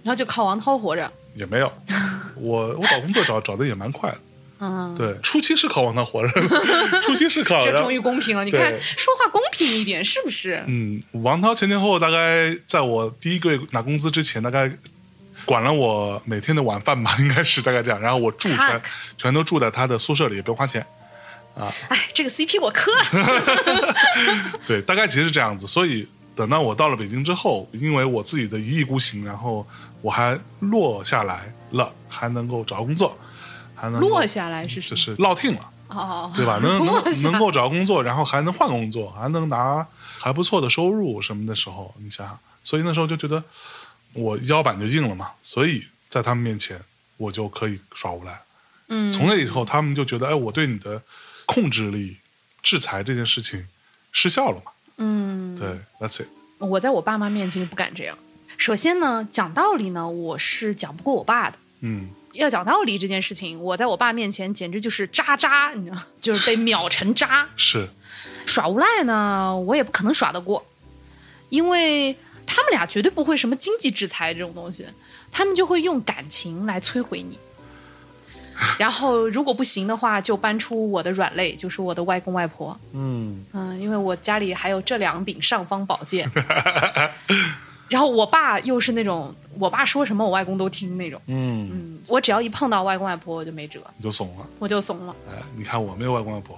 [0.04, 1.12] 然后就靠王涛活着。
[1.36, 1.72] 也没有，
[2.36, 4.18] 我我找工作找找的也蛮快的，
[4.60, 6.42] 嗯，对，初期是靠王涛活着，
[7.02, 8.46] 初期是靠，这终于公平了。
[8.46, 10.64] 你看，说话公平一点，是不是？
[10.68, 14.72] 嗯，王涛前前后后大概在我第一个月拿工资之前，大概
[15.46, 18.00] 管了我每天的晚饭吧，应该是大概这样。
[18.00, 18.82] 然后我住全
[19.18, 20.86] 全都住在他的宿舍里，也不用花钱。
[21.56, 22.92] 哎，这个 CP 我磕。
[24.66, 25.68] 对，大概其实是这样子。
[25.68, 29.66] 所以等到我到了北京之后，因为我自己的一意孤行，然后
[30.02, 33.18] 我还落下来了，还能够找到工作，
[33.76, 34.90] 还能落下来是什么？
[34.90, 35.70] 就是落听了。
[35.90, 36.58] 哦，对吧？
[36.64, 39.86] 能能能够找到工作，然后还能换工作，还能拿
[40.18, 43.44] 还不错的收入什么的时候，你想想，所以那时候就觉得
[44.14, 46.82] 我腰板就硬了嘛，所以在他们面前
[47.18, 48.42] 我就可以耍无赖。
[48.88, 51.00] 嗯，从那以后，他们就觉得，哎，我对你的
[51.46, 52.18] 控制力、
[52.62, 53.68] 制裁这件事情
[54.12, 54.72] 失效了嘛？
[54.98, 56.28] 嗯，对，That's it。
[56.60, 58.18] 我在我爸妈面前就不敢这样。
[58.58, 61.58] 首先呢，讲道理呢，我是讲不过我爸的。
[61.82, 67.50] 嗯，要讲道理这件事情，我在我爸面前简直就是渣渣，你知道吗，就是被秒成渣。
[67.58, 67.90] 是，
[68.46, 70.66] 耍无赖呢，我也不可能耍得过，
[71.50, 74.86] 因为他们俩绝对不会什么经济制裁这种东西，
[75.32, 77.38] 他们就会用感情来摧毁你。
[78.78, 82.78] 然后如果不行的话，就搬出我的软肋，就是我的外公外婆。
[82.94, 86.30] 嗯嗯，因为我家里还有这两柄尚方宝剑。
[87.90, 91.22] 然后我爸又是那种，我爸说什么我外公都听那种。
[91.28, 94.48] 嗯，嗯，我只要一碰到外公外婆，我就没辙，你就怂了。
[94.58, 95.16] 我就怂了。
[95.30, 96.58] 哎，你看我没有外公外婆，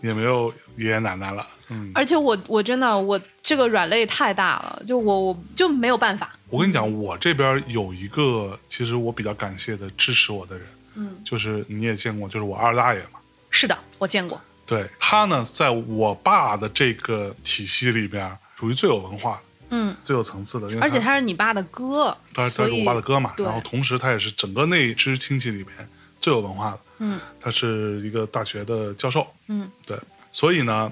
[0.00, 1.44] 也没有爷爷奶奶了。
[1.70, 6.30] 嗯，而且我我真的我这个软肋太大了，就我我就没有办法。
[6.50, 13.20] 我跟你讲，我这边有一个，其实我比较感谢的支持我的人，嗯，就是你也见过，就是我二大爷嘛。
[13.50, 14.40] 是的，我见过。
[14.66, 20.66] 对他呢，在我爸的这个体系里边，属于最有文化的、嗯，最有层次的。
[20.80, 25.76] 而且他他是你爸的哥，他他是我爸的哥嘛，然后同时他也是整个那支亲戚里边
[26.20, 26.80] 最有文化的。
[26.98, 29.98] 嗯他是一个大学的教授，嗯对，
[30.32, 30.90] 所以呢，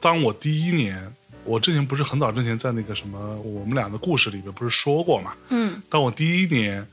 [0.00, 6.84] 当我第一年，我之前不是很早之前在那个什么我们俩的故事里边不是说过嘛，嗯当我第一年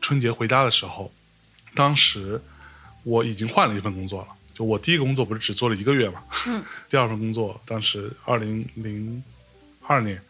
[0.00, 1.12] 春节回家的时候，
[1.78, 2.40] 当时
[3.04, 4.28] 我已经换了一份工作了。
[4.52, 6.60] 就我第一个工作不是只做了一个月嘛，嗯
[6.90, 9.22] 第二份工作当时二零零
[9.86, 10.20] 二年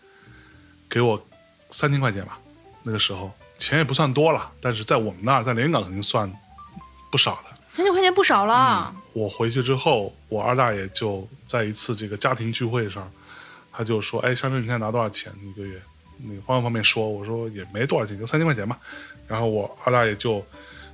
[0.87, 1.27] 给我
[1.71, 2.39] 三千块钱吧，
[2.83, 6.31] 那个时候钱也不算多了，但是在我们那儿，在连云港肯定算
[7.11, 7.57] 不少的。
[7.73, 8.95] 三千块钱不少了。
[9.15, 13.11] 我回去之后，我二大爷就在一次这个家庭聚会上，
[13.73, 15.81] 他就说：“哎，香珍，你现在拿多少钱一个月？”
[16.21, 18.79] 那个方方面面说，我说也没多少钱，就三千块钱吧。
[19.27, 20.45] 然后我二大爷就，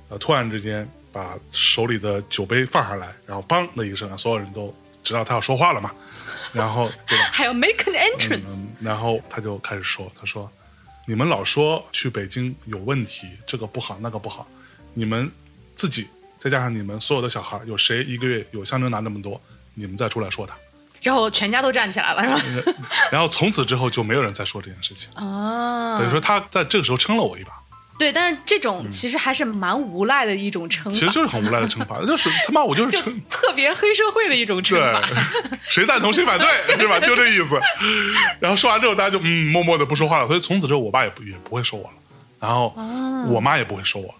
[0.09, 5.91] 呃，突然之间把手里的酒杯放下来，然后梆的一声，所有人都知道他要说话了嘛。
[6.53, 7.29] 然后对吧？
[7.33, 10.49] 还要 make an entrance，、嗯，然后他就开始说，他说
[11.05, 14.47] ：“你们老说去北京有问题，这个不好，那个不好，
[14.93, 15.29] 你们
[15.75, 19.39] 自己再加上你们所有的小孩，有谁一个月有象征拿那么多？
[19.73, 20.55] 你们再出来说他。
[21.01, 22.73] 然后全家都站起来了，是吧？
[23.11, 25.11] 然后从此之后就没有人再说这件事情。
[25.13, 27.51] 啊， 等于说他在这个时候撑了我一把，
[27.97, 33.21] 对，但是这种其实还是蛮无赖的一种惩罚，其实就是很无赖的惩罚， 就是他妈我就是就撑。
[33.29, 35.01] 特别黑社会的一种惩罚。
[35.07, 35.17] 对，
[35.69, 36.99] 谁赞同谁反对， 对吧？
[36.99, 37.59] 就这意思。
[38.39, 40.27] 然后说完之后，大家就嗯默默的不说话了。
[40.27, 41.93] 所以从此之后，我爸也不也不会说我了，
[42.39, 42.73] 然后
[43.29, 44.15] 我妈也不会说我了、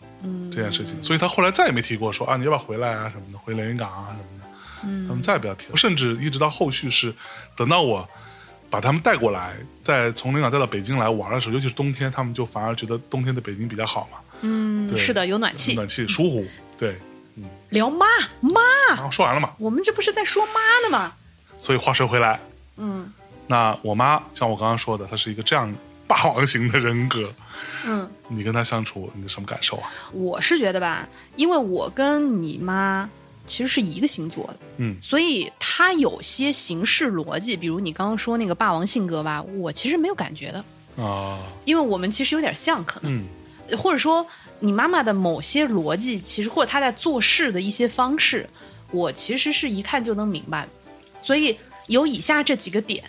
[0.51, 0.95] 这件事情。
[1.03, 5.07] 所以他后来再也没提过说啊，你要不要回来啊什么的，回连云港啊什么的。
[5.07, 5.75] 他们再也不要提了。
[5.75, 7.13] 甚至一直到后续是
[7.57, 8.07] 等到我
[8.75, 15.75] 把他们带过来，再从连云港带到北京来玩的时候，尤其是冬天，他们就反而觉得冬天的北京比较好嘛，嗯，对是的，有暖气。
[15.75, 16.45] 暖气舒服。
[16.77, 16.99] 对，
[17.37, 18.05] 嗯聊妈
[18.41, 21.13] 妈，然后说完了嘛，我们这不是在说妈呢吗？
[21.57, 22.37] 所以话说回来，
[22.75, 23.09] 嗯
[23.47, 25.73] 那我妈像我刚刚说的，她是一个这样
[26.05, 27.33] 霸王型的人格，
[27.85, 29.89] 嗯，你跟她相处，你的什么感受啊？
[30.11, 31.07] 我是觉得吧，
[31.37, 33.09] 因为我跟你妈
[33.47, 43.13] 其实是一个星座的，嗯所以他有些行事逻辑，比如你刚刚说那个霸王性格吧，我其实没有感觉的，啊，因为我们其实有点像，可能。
[43.19, 43.25] 嗯
[43.75, 44.23] 或者说
[44.59, 48.47] 你妈妈的某些逻辑，其实或者她在做事的一些方式，
[48.91, 50.69] 我其实是一看就能明白的。
[51.19, 53.03] 所以有以下这几个点，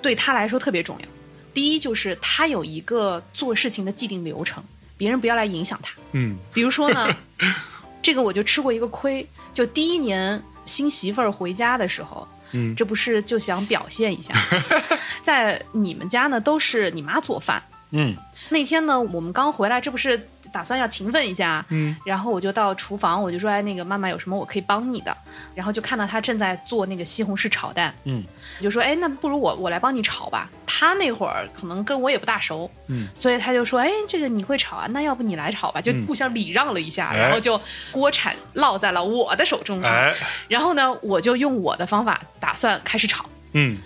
[0.00, 1.08] 对她来说特别重要。
[1.52, 4.62] 第一就是她有一个做事情的既定流程，
[4.96, 5.92] 别人不要来影响她。
[6.12, 7.08] 嗯比如说呢，
[8.02, 14.34] 这个我就吃过一个亏，就第一年新媳妇儿回家的时候，嗯这不是就想表现一下，
[15.22, 17.62] 在你们家呢都是你妈做饭。
[17.92, 18.14] 嗯
[18.50, 25.16] 那天呢，我们刚回来，这不是打算要勤奋一下，嗯，然后我就到厨房，我就说，哎，那个妈妈有什么我可以帮你的？
[25.54, 28.22] 然后就看到她正在做那个西红柿炒蛋，嗯，
[28.58, 30.50] 我就说，哎，那不如我我来帮你炒吧。
[30.66, 36.06] 她那会儿可能跟我也不大熟，嗯，所以她就说，哎，这个你会炒啊，那要不你来炒吧，就嗯。
[36.06, 37.18] 互相礼让了一下，哎。
[37.18, 37.60] 然后就
[37.92, 39.88] 锅铲落在了我的手中啊。
[39.88, 40.14] 哎，
[40.48, 43.78] 然后呢，我就用我的方法打算开始炒，嗯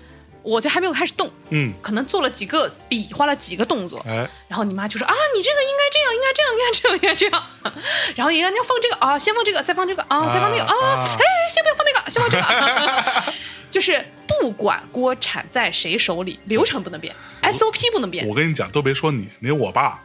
[0.45, 7.83] 我就还没有开始动，嗯，可能做了几个比划了几个动作，哎，然后你妈就说啊，你这个应该这样，应该这样，应该这样，应该这样。
[8.15, 13.33] 然后人家要放这个啊，先放这个，再放这个啊，再放那个啊，啊哎，先不要放那个，先放这个。
[13.71, 14.07] 就是
[14.41, 18.25] 不管锅铲在谁手里，流程不能变，SOP 不能变。
[18.29, 20.01] 我跟你讲，都别说你，连我爸，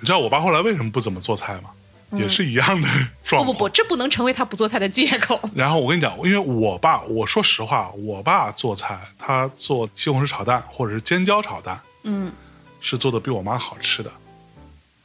[0.00, 1.70] 你知道我爸后来为什么不怎么做菜吗？
[2.12, 2.88] 也是一样的
[3.24, 3.46] 状况。
[3.46, 5.40] 不不不，这不能成为他不做菜的借口。
[5.54, 12.32] 然后我跟你讲，因为我爸，我说实话，我爸做菜，他做西红柿炒蛋或者是尖椒炒蛋，嗯
[12.80, 14.10] 是做的比我妈好吃的。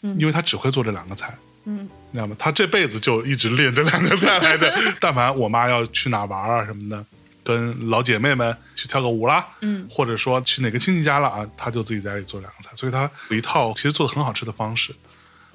[0.01, 2.35] 嗯因为他只会做这两个菜，嗯你知道吗？
[2.37, 4.73] 他这辈子就一直练这两个菜来着。
[5.01, 7.05] 但凡我妈要去哪玩啊什么的，
[7.43, 14.93] 跟老姐妹们去跳个舞啦，嗯或者说去哪个亲戚家了啊，他就自己在家里做两个菜，所以他有一套其实做的很好吃的方式。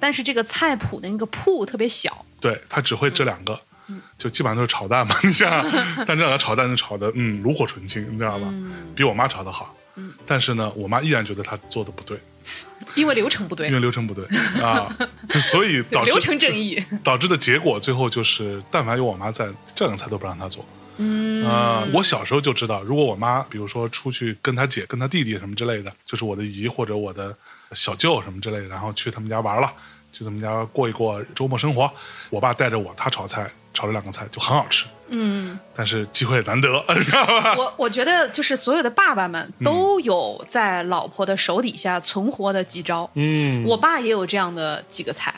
[0.03, 5.15] 但是这个菜谱的那个铺特别小，对他只会这两个，嗯就基本上都是炒蛋嘛。
[5.23, 8.47] 你想想，但这两个炒蛋就炒的嗯炉火纯青，你知道吧？
[8.51, 9.73] 嗯比我妈炒的好。
[10.25, 12.17] 但是呢，我妈依然觉得她做的不对，
[12.95, 14.25] 因为流程不对因，为流程不对
[14.61, 14.93] 啊，
[15.29, 16.83] 就所以导致流程正义。
[17.01, 20.65] 导致的结果，最后就是，但凡有我妈在，这两个菜都不让她做。
[20.97, 27.35] 嗯啊、我小时候就知道，如果我妈比如说出去跟她姐、跟她弟弟什么之类的，就是我的姨或者我的
[27.73, 29.73] 小舅什么之类的，然后去他们家玩了，
[30.13, 31.91] 去咱们家过一过周末生活，
[32.29, 36.67] 我爸带着我，他炒菜，炒这两个菜就很好吃，嗯，但是机会难得，
[37.03, 37.55] 知道吧？
[37.57, 43.09] 我我觉得就是所有的爸爸们都有在老婆的手底下存活的几招。
[43.15, 45.33] 嗯，我爸也有这样的几个菜，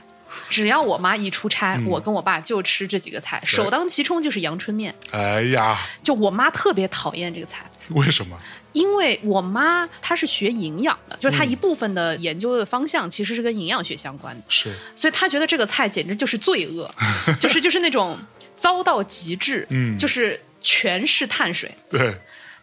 [0.50, 4.94] 只要我妈一出差，我跟我爸就吃这几个菜，首当其冲就是阳春面。
[5.12, 7.66] 哎呀，就我妈特别讨厌这个菜。
[7.92, 8.38] 为什么？
[8.76, 14.72] 因为我妈她是学营养的，就是她一部分的研究的方向其实是跟营养学相关的，是。
[14.96, 16.94] 所以她觉得这个菜简直就是罪恶，
[17.40, 18.20] 就是就是那种
[18.58, 19.98] 糟到极致，嗯。
[19.98, 22.16] 就是全是碳水，对。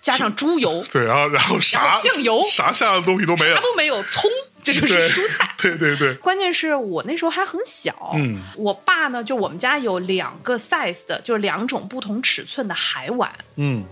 [0.02, 2.44] 加上猪油，对，然后然后然啥后酱油。
[2.50, 3.54] 啥下的东西都没有。
[3.54, 4.28] 啥，都没有，葱，
[4.60, 5.48] 这就是蔬菜。
[5.56, 8.36] 对对对，关键是我那时候还很小，嗯。
[8.56, 13.30] 我爸呢，就我们家有两个 size 的，就是两种不同尺寸的海碗。
[13.54, 13.84] 嗯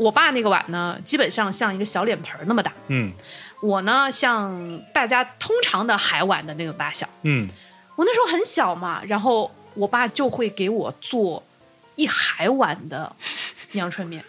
[0.00, 3.12] 我爸那个碗呢，基本上像一个小脸盆那么大，嗯。
[3.60, 7.06] 我呢像大家通常的海碗的那种大小。
[7.24, 7.46] 嗯，
[7.94, 11.42] 我那时候很小嘛，然后我爸就会给我做
[11.94, 13.14] 一海碗的
[13.72, 14.24] 阳春面，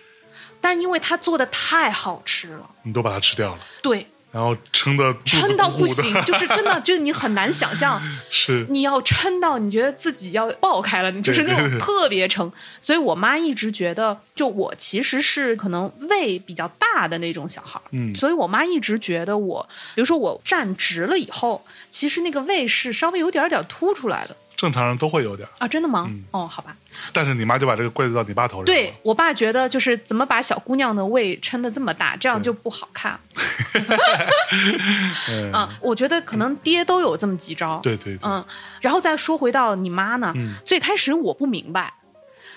[0.60, 5.16] 但因为他做的太好吃了，你都把它吃掉了，对，然后撑的。
[5.26, 8.66] 撑到不行， 就是真的，就是你很难想象， 是。
[8.70, 11.80] 你要撑到你觉得自己要爆开了，你就是那种对对对。
[11.80, 12.52] 特别撑。
[12.82, 18.16] 所以我妈一直觉得，就我其实是可能胃比较大的那种小孩儿，嗯。
[18.16, 26.06] 所以我妈一直觉得我，比如说我站直了以后，其实那个胃是稍微有点点凸出来的正常人都会有点，啊，真的吗？
[26.08, 26.78] 嗯哦，好吧。
[27.12, 28.66] 但是你妈就把这个怪罪到你爸头上。
[28.66, 33.20] 对我爸觉得就是怎么把小姑娘的胃撑得这么大，这样就不好看
[35.30, 35.68] 嗯，啊。
[35.82, 37.80] 我觉得可能爹都有这么几招。
[37.82, 38.46] 对对对，嗯，
[38.82, 41.92] 然后再说回到你妈呢，嗯最开始我不明白，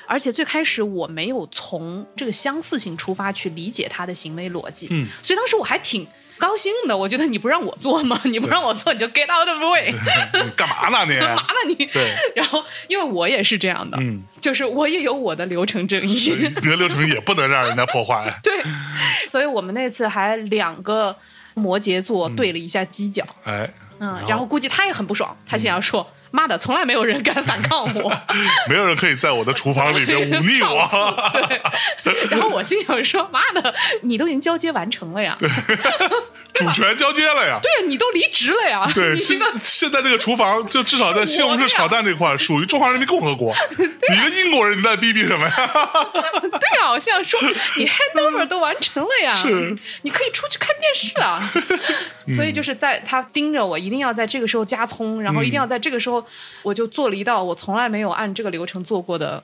[0.07, 6.07] 而且最开始我没有从这个相似性出发去理解她的行为逻辑，嗯所以当时我还挺
[6.44, 6.94] 高兴的。
[6.96, 8.20] 我觉得你不让我做吗？
[8.24, 11.18] 你不让我做，你就 get out of the way，你 干嘛呢你？
[11.20, 11.87] 干嘛呢你？
[11.87, 18.30] 对，然后因为我也是这样的，嗯，就是我也有我的流程正义，你的流程也不能让人家破坏。
[18.42, 18.52] 对，
[19.26, 21.16] 所以我们那次还两个
[21.54, 23.68] 摩羯座对了一下犄角，哎，
[24.00, 28.13] 嗯，然后估计他也很不爽，他想要说：“妈的，从来没有人敢反抗我。
[28.69, 30.90] ”没有人可以在我的厨房里面忤逆我。
[32.29, 35.48] 然后我心想说：“妈的，你都已经交接完成了呀，对
[36.52, 37.58] 主权交接了呀。
[37.63, 43.54] 对，你都离职了呀，对，你这现个现在这个厨房就至少在西红柿炒蛋这块 属于中华人民共和国。
[43.79, 45.52] 你个英国人，你在逼逼什么呀？
[46.42, 47.40] 对啊，我心想说
[47.77, 51.40] 你 handover 都完成了呀，是你可以出去看电视啊。
[52.35, 56.23] 所以就是在他盯着我，一定要在这个时候加葱，然后一定要在这个时候，
[56.62, 59.42] 我就做了一道我从来没有按这个流程做过的。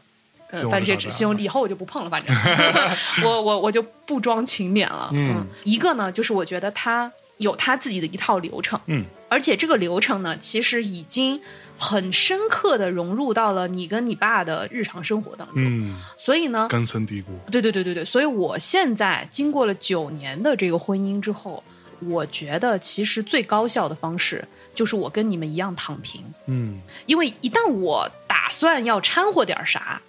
[0.53, 2.35] 呃，番茄炒蛋汁西红柿以后我就不碰了，反正
[3.25, 5.09] 我我我就不装勤勉了。
[5.13, 11.41] 嗯一个呢，就是我觉得他有他自己的一套流程，嗯而且这个流程呢，其实已经
[11.79, 15.55] 很深刻的融入到了你跟你爸的日常生活当中。
[15.59, 17.39] 嗯，所以呢，根深蒂固。
[17.53, 21.63] 对对对对对，所以我现在经过了九年的这个婚姻之后，
[22.01, 26.81] 我觉得其实最高效的方式就是我跟你们一样躺平，嗯。
[27.07, 30.01] 因为一旦我打算要掺和点儿啥，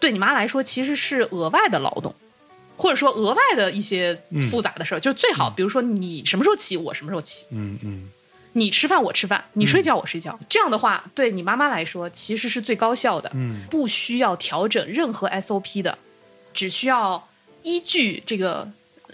[0.00, 2.14] 对你妈来说其实是额外的劳动，
[2.76, 8.10] 或者说额外的一些复杂的事儿，就是最好，比如说你什么时候起，我什么时候起，嗯嗯。
[8.52, 13.60] 你吃饭我吃饭，你睡觉我睡觉，这样的话对你妈妈来说其实是最高效的，嗯。
[13.70, 15.98] 不需要调整任何 SOP 的，
[16.54, 17.28] 只需要
[17.62, 18.70] 依据这个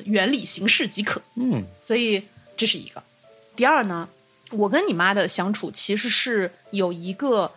[0.07, 1.21] 原理行事即可。
[1.37, 1.65] 嗯。
[1.81, 2.23] 所以
[2.57, 3.03] 这是一个。
[3.57, 4.09] 第二呢，
[4.51, 7.51] 我跟你妈的相处其实是有一个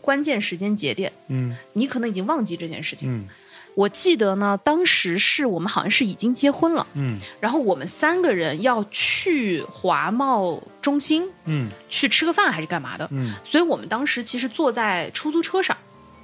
[0.00, 1.56] 关键时间节点，嗯。
[1.74, 3.10] 你可能已经忘记这件事情。
[3.12, 3.28] 嗯。
[3.74, 7.18] 我记得呢，当时是我们好像是已经结婚了，嗯。
[7.40, 11.68] 然后我们三个人要去华贸中心嗯。
[11.90, 15.76] 去吃个饭还是干嘛的，嗯，所以我们当时其实坐在出租车上，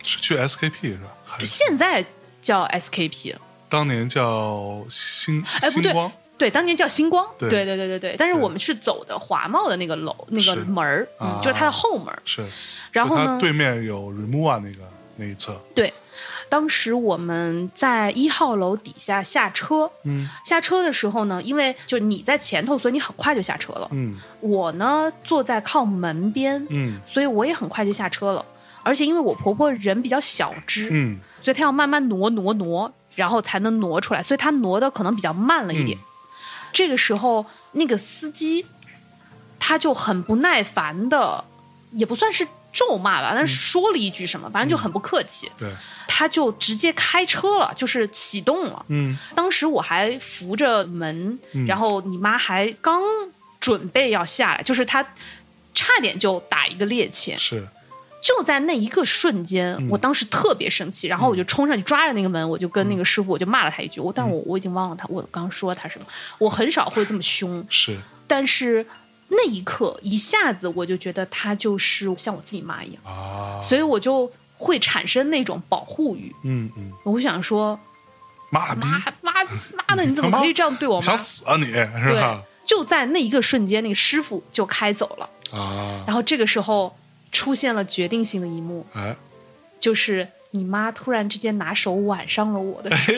[0.03, 1.12] 是去 SKP 是吧？
[1.27, 1.47] 还是？
[1.47, 2.03] 现在
[2.41, 3.41] 叫 SKP 了。
[3.73, 6.12] 当年叫星哎不对星光？
[6.37, 7.49] 对，当年叫星光，对。
[7.49, 8.16] 对对对对对。
[8.18, 11.39] 但是我们是走的华贸的那个楼那个门儿，啊。
[11.39, 12.20] 嗯，就是它的后门儿。
[12.27, 12.45] 是，
[12.91, 14.85] 然后呢，对面有 Remova 那个
[15.16, 15.91] 那一侧，对，
[16.51, 20.29] 当时我们在一号楼底下下车，嗯。
[20.45, 23.89] 下车的时候呢，因为就你在前头，所以你很快就下车了。
[23.93, 24.14] 嗯。
[24.41, 27.01] 我呢坐在靠门边，嗯。
[27.07, 28.45] 所以我也很快就下车了。
[28.85, 31.18] 而且因为我婆婆人比较小只，嗯。
[31.41, 35.97] 所以她要慢慢挪挪挪，然后才能挪出来，所以他挪的可能比较慢了一点。
[35.99, 36.05] 嗯。
[36.73, 38.65] 这个时候，那个司机
[39.59, 41.45] 他就很不耐烦的，
[41.93, 45.71] 也不算是咒骂吧，但是说了一句什么，反正就很不客气，对，
[46.09, 48.85] 他就直接开车了，就是启动了。
[48.89, 49.19] 嗯。
[49.35, 51.67] 当时我还扶着门，嗯。
[51.67, 53.03] 然后你妈还刚
[53.61, 55.03] 准备要下来，就是他
[55.75, 57.39] 差点就打一个趔趄。
[57.39, 57.69] 是，
[58.23, 59.89] 就在那一个瞬间，嗯。
[59.91, 66.07] 我当时特别生气，然后我就冲上去抓着那个门，我就跟那个师傅我就骂了他一句，我但我我已经忘了他我刚刚说他什么，
[66.39, 67.99] 我很少会这么凶，是，
[68.29, 68.87] 但是
[69.29, 77.79] 那一刻一下子我就觉得他就是像我自己妈一样，啊，所以我就会产生那种保护欲，嗯嗯，我会想说
[78.51, 79.33] 妈逼，妈妈
[79.89, 81.01] 妈的，你怎么可以这样对我妈？
[81.01, 81.18] 想？
[81.18, 81.73] 死啊你是
[82.07, 85.29] 对？，就在那一个瞬间，那个师傅就开走了。
[85.51, 86.97] 啊，然后这个时候
[87.33, 89.16] 出现了决定性的一幕，啊，
[89.80, 93.12] 就是你妈突然之间拿手挽上了我的手，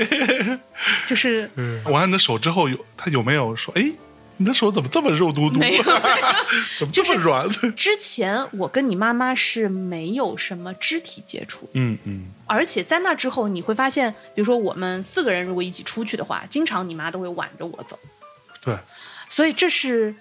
[1.07, 1.51] 就是
[1.85, 3.91] 挽完你的手之后有她有没有说，哎，
[4.37, 5.59] 你的手怎么这么肉嘟嘟？
[5.59, 5.83] 没有
[6.79, 7.49] 怎么这么软？
[7.75, 12.31] 之前我跟你妈妈是没有什么肢体接触，嗯嗯。
[12.47, 17.99] 而且在那之后你会发现，比如说我们四个人如果一起出去的话，经常你妈都会挽着我走，
[18.63, 18.77] 对，
[19.29, 20.15] 所以这是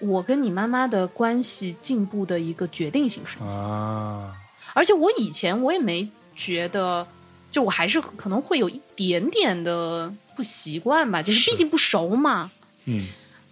[0.00, 3.58] 我跟你妈妈的关系进步的一个决定性瞬间。
[3.58, 4.34] 啊，
[4.74, 7.06] 而且我以前我也没觉得，
[7.52, 12.50] 就我还是可能会有一点点的不习惯吧，就是是毕竟不熟嘛。
[12.86, 13.06] 嗯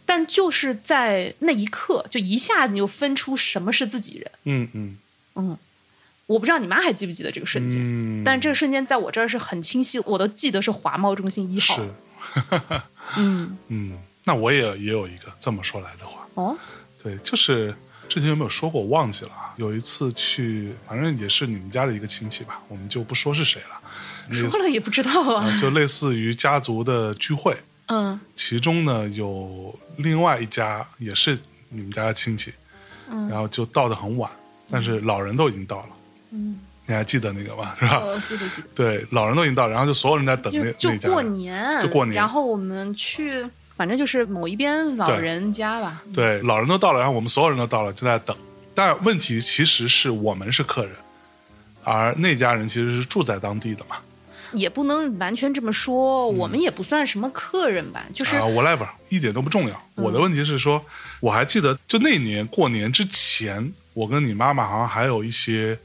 [0.06, 4.30] 但就是在那一刻，就一下子你就分出什么是自己人。
[4.44, 4.98] 嗯嗯
[5.34, 5.58] 嗯，
[6.24, 11.76] 我不知道你妈还记不记得这个瞬间，嗯，但是这个瞬间在我这儿是很清晰，我都记得是华贸中心一号。
[11.76, 11.90] 是，
[13.18, 16.56] 嗯，嗯，那我也也有一个这么说来的话，哦，
[17.02, 17.74] 对，就是
[18.08, 19.52] 之前有没有说过，我忘记了啊。
[19.56, 25.44] 有一次去，反正也是你们家的一个亲戚吧，我们就不说是谁了，说了也不知道啊。
[25.44, 31.36] 啊，就类似于家族的聚会，嗯其中呢有另外一家也是
[31.70, 32.52] 你们家的亲戚，
[33.10, 34.30] 嗯然后就到的很晚，
[34.70, 35.88] 但是老人都已经到了，
[36.30, 37.74] 嗯，你还记得那个吗？
[37.80, 37.98] 是吧？
[38.04, 38.68] 我记得记得。
[38.76, 41.20] 对，老人都已经到，然后就所有人在等那就就那家过。
[41.20, 43.44] 年，就过年然后我们去，
[43.78, 46.02] 反正就是某一边老人家吧。
[46.12, 48.36] 对，老人都到了，然后我们所有人都到了，就在等。
[48.74, 50.92] 但问题其实是我们是客人，
[51.84, 53.96] 而那家人其实是住在当地的嘛。
[54.54, 59.76] 也不能完全这么说，我们也不算什么客人吧，就是嗯啊，whatever，一点都不重要。
[59.96, 60.84] 嗯我的问题是说，
[61.20, 65.78] 我还记得，就那年过年之前，我跟你妈妈好像还有一些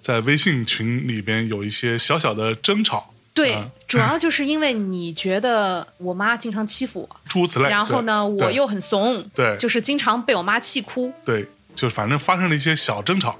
[0.00, 7.68] 在微信群里边有一些小小的争吵，对啊，主要就是因为你觉得我妈经常欺负我，诸如此类。
[7.68, 11.12] 然后呢，我又很怂，对就是经常被我妈气哭。
[11.24, 13.38] 对，就是反正发生了一些小争吵。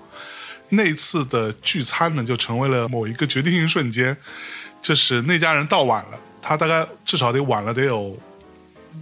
[0.71, 4.17] 那次的聚餐呢，就成为了某一个决定性瞬间，
[4.81, 8.17] 就是那家人到晚了，他大概至少得晚了得有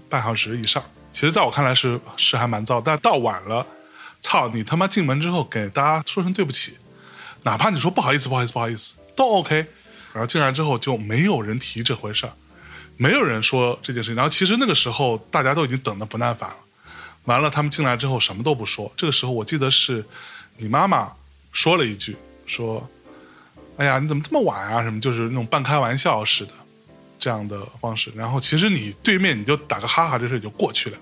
[0.09, 0.83] 半小时以上。
[1.13, 3.67] 其实，在我看来是是还蛮糟，但到晚了，
[4.23, 6.79] 操你他妈进门之后给大家说声对不起，
[7.43, 9.67] 哪怕你说不好意思、不好意思、不好意思都 OK。
[10.13, 12.33] 然后进来之后就没有人提这回事儿，
[12.97, 14.17] 没有人说这件事情。
[14.17, 16.57] 然后其实那个时候大家都已经等得不耐烦了。
[17.25, 18.91] 完了，他们进来之后什么都不说。
[18.97, 20.05] 这个时候我记得是
[20.57, 21.13] 你妈妈
[21.53, 22.89] 说了一句，说
[23.77, 26.53] ：“哎呀，你怎么这么晚啊？”什么就是那种半开玩笑似的
[27.19, 28.11] 这样的方式。
[28.17, 30.99] 然后其实你对面你就打个哈哈，这事就过去了。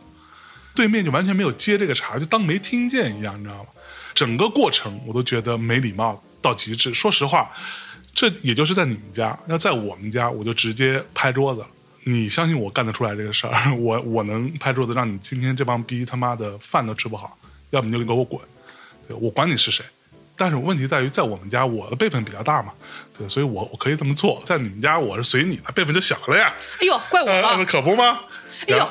[0.75, 3.71] 对面就完全没有接这个茬，就当没听见一样，你知道吗？
[4.15, 6.93] 整个过程我都觉得没礼貌到极致。
[6.93, 7.51] 说实话，
[8.17, 11.63] 这也就是在你们家，要在我们家，我就直接拍桌子。
[12.03, 13.75] 你相信我干得出来这个事儿？
[13.75, 17.37] 我我能拍桌子，让你今天这帮逼他妈的饭都吃不好，
[17.71, 18.41] 要么你就给我滚！
[19.07, 19.85] 对我管你是谁。
[20.35, 22.73] 但是问题在于，在我们家，我的辈分比较大嘛，
[23.19, 24.43] 对，所以我我可以这么做。
[24.47, 26.55] 在你们家，我是随你的，辈分就小了呀。
[26.81, 28.21] 哎呦，怪我了，呃可不吗？
[28.67, 28.89] 哎呦，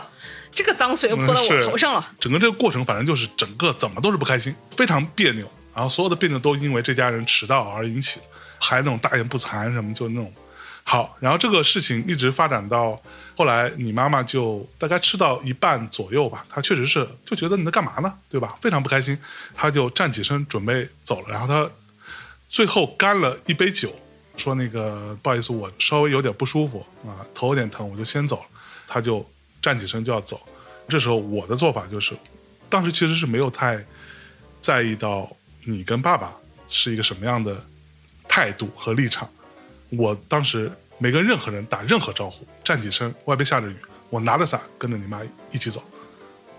[0.51, 2.13] 这个脏水又泼到我头上了。
[2.19, 5.49] 整个这个过程，反正就是整个怎么都是不开心，非常别扭。
[5.73, 8.25] 然后所有的别扭都因为这家人迟到而引起的，
[8.59, 10.33] 还那种大言不惭什么，就那种。
[10.87, 13.01] 好，然后这个事情一直发展到
[13.35, 18.55] 后来，你妈妈就大概吃到一半左右吧，她确实是就觉得你在干嘛呢，对吧？
[18.61, 19.17] 非常不开心，
[19.55, 21.67] 她就站起身准备走了，然后她
[22.47, 23.95] 最后干了一杯酒，
[24.37, 28.45] 说那个不好意思，我稍微有点不舒服啊，头有点疼，我就先走了。
[28.87, 29.27] 她就
[29.63, 30.39] 站起身就要走，
[30.87, 32.15] 这时候我的做法就是，
[32.69, 33.83] 当时其实是没有太
[34.61, 36.31] 在意到你跟爸爸
[36.67, 37.59] 是一个什么样的
[38.27, 39.29] 态度和立场。
[39.89, 43.75] 我当时没跟任何人打任何招呼，站起身，外边下着雨，
[44.09, 45.21] 我拿着伞跟着你妈
[45.51, 45.83] 一起走。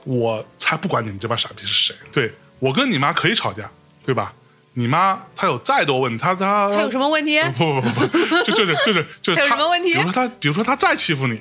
[0.04, 3.68] 我才不管你们这帮傻逼是谁，对我跟你妈可以吵架，
[4.04, 4.32] 对吧？
[4.74, 7.42] 你妈她有再多问题，她她她有什么问题？
[7.56, 11.40] 不不不不，就就是就是 就是她有什么问题比如说她，比如说她再欺负你，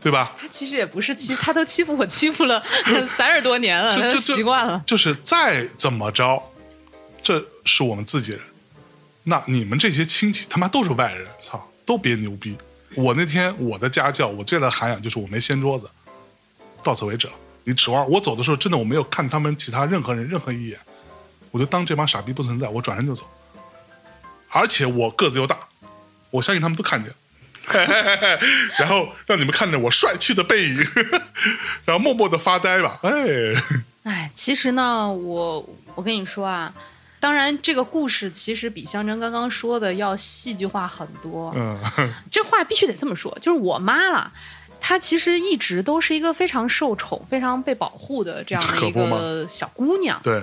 [0.00, 0.34] 对吧？
[0.38, 2.62] 他其实也不是欺，他都欺负我欺负了
[3.16, 4.82] 三十多年了，就就习惯了。
[4.84, 6.42] 就是再怎么着，
[7.22, 8.40] 这是我们自己人，
[9.28, 12.56] 那你们这些亲戚他妈都是外人，操，都别牛逼。
[12.94, 15.90] 我那天我的家教，我最大的涵养就是我没掀桌子，
[16.82, 17.32] 到此为止了。
[17.64, 20.78] 你指望我走的时候，真的我没有看他们其他任何人任何一眼，
[21.50, 23.28] 我就当这帮傻逼不存在，我转身就走。
[24.48, 25.58] 而且我个子又大，
[26.30, 27.12] 我相信他们都看见。
[28.78, 30.76] 然后让你们看着我帅气的背影，
[31.84, 33.00] 然后默默的发呆吧。
[33.02, 33.10] 哎，
[34.04, 36.72] 哎，其实呢，我我跟你说啊，
[37.18, 41.52] 当然这个故事其实比象征刚刚说的要戏剧化很多。
[41.56, 41.78] 嗯，
[42.30, 44.30] 这话必须得这么说，就是我妈啦，
[44.80, 50.20] 她其实一直都是一个非常受宠、非常被保护的这样的一个小姑娘。
[50.22, 50.34] 对，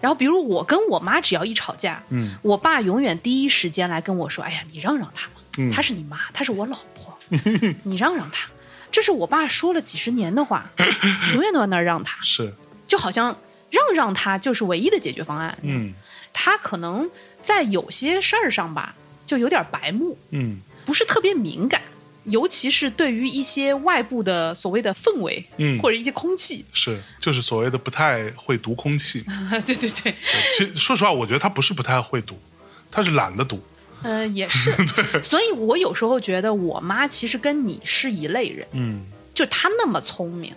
[0.00, 5.70] 然后，比如我跟我妈只要一吵架，嗯我爸永远第一时间来跟我说：“哎呀，你让让她嘛，嗯。
[5.70, 7.18] 她是你妈，她是我老婆，
[7.82, 8.48] 你让让她。”
[8.90, 10.70] 这是我爸说了几十年的话，
[11.34, 12.54] 永远都在那儿让她，是，
[12.86, 13.36] 就好像
[13.70, 15.56] 让让他就是唯一的解决方案。
[15.62, 15.92] 嗯
[16.32, 17.10] 他可能
[17.42, 18.94] 在有些事儿上吧，
[19.26, 21.80] 就有点白目，嗯不是特别敏感，
[22.24, 26.64] 尤其是对于一些外部的所谓的氛围，嗯或者一些空气。
[26.72, 29.24] 是，就是所谓的不太会读空气。
[29.66, 30.14] 对对对，
[30.56, 32.38] 其实说实话，我觉得他不是不太会读，
[32.90, 33.60] 他是懒得读。
[34.02, 34.70] 呃，也是。
[35.24, 40.54] 所以我有时候觉得我妈其实跟你是一类人，嗯就她那么聪明。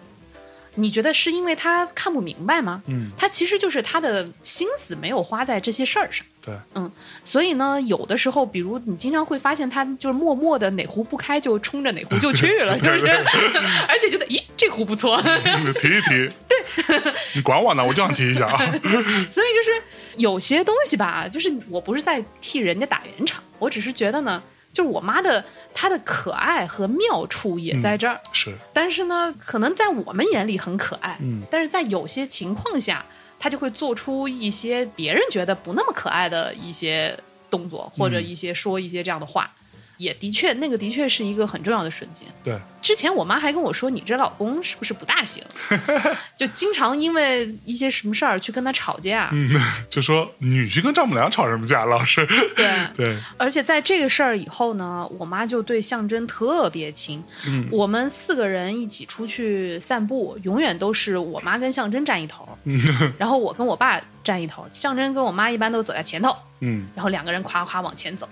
[0.76, 2.82] 你觉得是因为他看不明白吗？
[2.88, 6.26] 嗯，他其实就是他的心思没有花在这些事儿上。
[6.44, 6.92] 对，嗯
[7.24, 13.12] 所以呢，有的时候，比如你经常会发现他就是默默的哪壶不开就冲着哪壶 就去了，是不是？
[13.88, 16.30] 而且觉得，咦，这壶不错，你 提一提。
[16.48, 18.58] 对，你管我呢，我就想提一下啊。
[18.58, 19.84] 所以就是
[20.18, 24.42] 有些东西吧，就是我不是在替人家打圆场，我只是觉得呢，
[24.74, 25.44] 就是我妈的
[25.74, 33.06] 她的可爱和妙处也在这儿，是，但是呢，可能在我们眼里很可爱，嗯但是在有些情况下，
[33.40, 37.18] 她就会做出一些别人觉得不那么可爱的一些
[37.50, 39.52] 动作，或者嗯一些说一些这样的话。
[39.98, 42.28] 也的确，那个的确是一个很重要的瞬间。
[42.44, 45.44] 对，之前我妈还跟我说：“你这老公是不是不大行？
[46.36, 49.30] 就经常因为一些什么事儿去跟他吵架。
[49.32, 49.50] 嗯，
[49.90, 52.26] 就说女婿跟丈母娘吵什么架，老师。
[52.56, 52.68] 对，
[52.98, 57.24] 对，而且在这个事儿以后呢，我妈就对象征特别亲。
[57.48, 62.80] 嗯我们四个人一起出去散步，永远都是我妈跟象征站一头，嗯
[63.18, 68.28] 然后我跟我爸站一头，象征跟我妈一般都走在前头，嗯然后两个人夸夸往前走，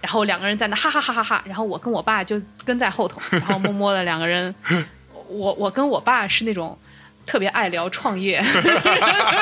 [0.00, 4.54] 然后两个人在那哈哈哈哈哈，然后我跟我爸就跟在后头，然后默默的两个人，
[5.28, 6.78] 我我跟我爸是那种。
[7.24, 8.42] 特别爱聊创业，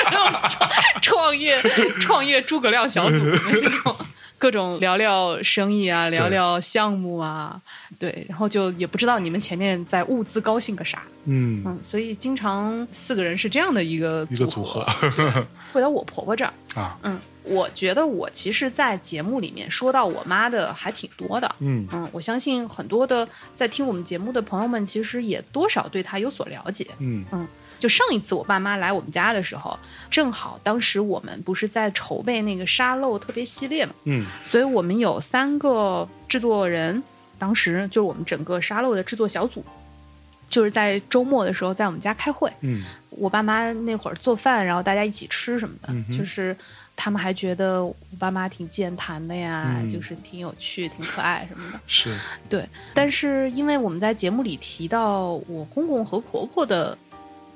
[1.01, 1.59] 创业
[1.99, 3.97] 创业诸葛亮小组的那种，
[4.37, 7.59] 各种聊聊生意啊，聊聊项目啊，
[7.99, 14.85] 对，然后就也不知道你们前面在物资高兴个啥，嗯，嗯，所以经常四个人是这样的一个一个组合
[15.73, 21.55] 回到我婆婆这儿，啊，嗯，我觉得我其实，在节目里面说到我妈的还挺多的。
[21.59, 23.27] 嗯嗯，我相信很多的
[23.57, 26.87] 在听我们节目的朋友们，其实也多少对她有所了解。
[26.99, 27.47] 嗯嗯
[27.79, 29.79] 就上一次我爸妈来我们家的时候，
[30.11, 37.03] 正好当时我们不是在筹备那个沙漏特别系列嘛，嗯所以我们有三个制作人，
[37.39, 39.65] 当时就是我们整个沙漏的制作小组。
[40.51, 46.57] 就是在周末的时候在我们家开会，嗯我爸妈那会儿做饭，然后大家一起吃什么的，嗯就是
[47.03, 51.81] 他们还觉得我爸妈挺健谈的呀，嗯就是挺有趣、挺可爱什么的。
[51.87, 52.15] 是
[52.47, 56.97] 对，但是因为我们在节目里提到我公公和婆婆的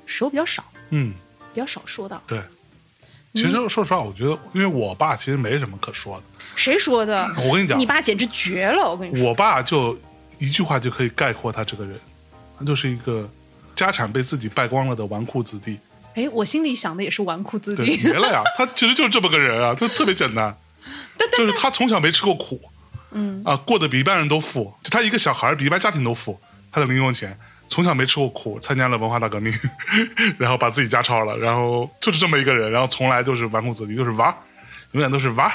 [0.07, 1.13] 时候比较少，嗯
[1.53, 2.19] 比较少说到。
[2.25, 2.41] 对。
[3.35, 6.23] 其实说实话，我觉得，因为我爸其实没什么可说的。
[6.55, 7.27] 谁说的？
[7.45, 8.89] 我跟你讲你，爸简直绝了！
[8.89, 9.95] 我跟你说，我爸就
[10.39, 11.99] 一句话就可以概括他这个人，
[12.57, 13.29] 他就是一个
[13.75, 15.77] 家产被自己败光了的纨绔子弟。
[16.15, 20.55] 哎，我心里想的也是纨绔子对，弟，没了呀，他其实就是这么个人啊，他特别简单，
[21.37, 22.59] 就是他从小没吃过苦，
[23.11, 26.39] 嗯啊，过得比一般人都富，就他一个小孩儿比一般家庭都富，
[26.71, 27.37] 他的零用钱
[27.67, 29.53] 从小没吃过苦，参加了文化大革命，
[30.37, 34.35] 然后把自己家抄了，然后就是这么一个人，然后从来就是纨绔子弟，就是玩儿，
[34.91, 35.53] 永远都是玩儿，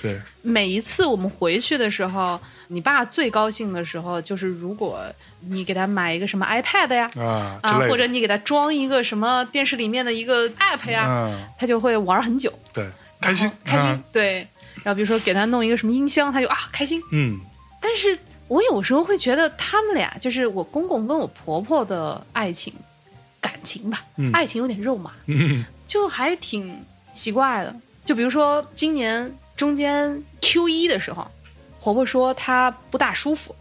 [0.00, 5.00] 对，每一次我们回去的时候，你爸最高兴的时候，就是如果
[5.48, 7.10] 你给他买一个什么 iPad 呀，
[7.62, 12.88] 啊，或者你给他装一个什么电视里面的一个 app 呀，嗯，他就会玩很久，对，
[13.20, 14.46] 开心，开心，啊对。
[14.84, 17.02] 然后比如说给他弄一个什么音箱，他就啊开心。
[17.10, 17.38] 嗯。
[17.80, 22.72] 但是我有时候会觉得他们俩就是我公公跟我婆婆的爱情
[23.40, 24.30] 感情吧，嗯。
[24.32, 25.64] 爱情有点肉麻，嗯。
[25.84, 26.80] 就还挺
[27.12, 27.74] 奇怪的。
[28.04, 31.30] 就比如说今年中间 Q 一的时候，
[31.80, 33.54] 婆婆说她不大舒服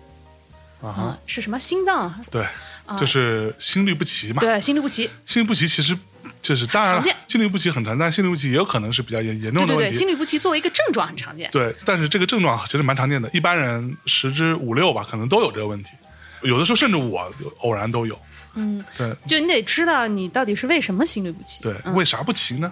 [0.79, 2.21] 啊、是什么心脏啊？
[2.29, 2.45] 对，
[2.85, 5.09] 啊就是心律不齐嘛，对，心律不齐。
[5.25, 5.97] 心律不齐其实
[6.39, 11.49] 就是当然了，心律不齐很常见，但心律不齐也有可能是比较严严对对对，重的问题，心律不齐作为一个症状很常见。
[11.51, 15.89] 对，但是这个症状其实蛮常见的，一般人十之五六吧，可能都有这个问题。
[16.43, 18.17] 有的时候甚至我偶然都有。
[18.57, 21.61] 嗯，对就你得知道你到底是为什么心律不齐。
[21.61, 22.71] 对，为啥不齐呢？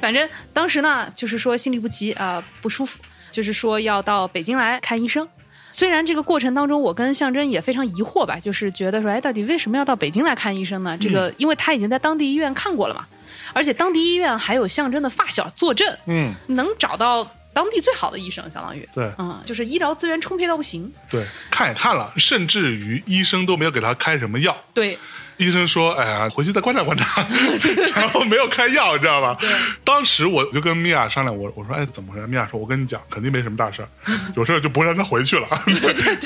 [0.00, 2.98] 反 正当时呢，就是说心律不齐啊、不舒服，
[3.30, 5.26] 就是说要到北京来看医生。
[5.70, 10.98] 虽然这个过程当中，我跟象征也非常疑惑吧，就是觉得说，哎，到底为什么要到北京来看医生呢？
[11.00, 13.06] 这个，因为他已经在当地医院看过了嘛，
[13.54, 20.92] 而且当地医院还有象征的发小坐镇，嗯，能找到当地最好的医生，相当于，对嗯，就是医疗资源充沛到不行。
[21.10, 24.56] 对，看也看了，甚至于医生都没有给他开什么药。
[24.72, 24.98] 对，
[25.36, 27.26] 医生说：“哎呀，回去再观察观察。
[27.94, 29.36] ”然后没有开药，你知道吧？
[29.84, 33.88] 当时我就跟米娅商量，我我说：“哎，怎么回事？”米娅说：“我跟你讲，肯定没什么大事儿，
[34.36, 35.48] 有事儿就不会让他回去了。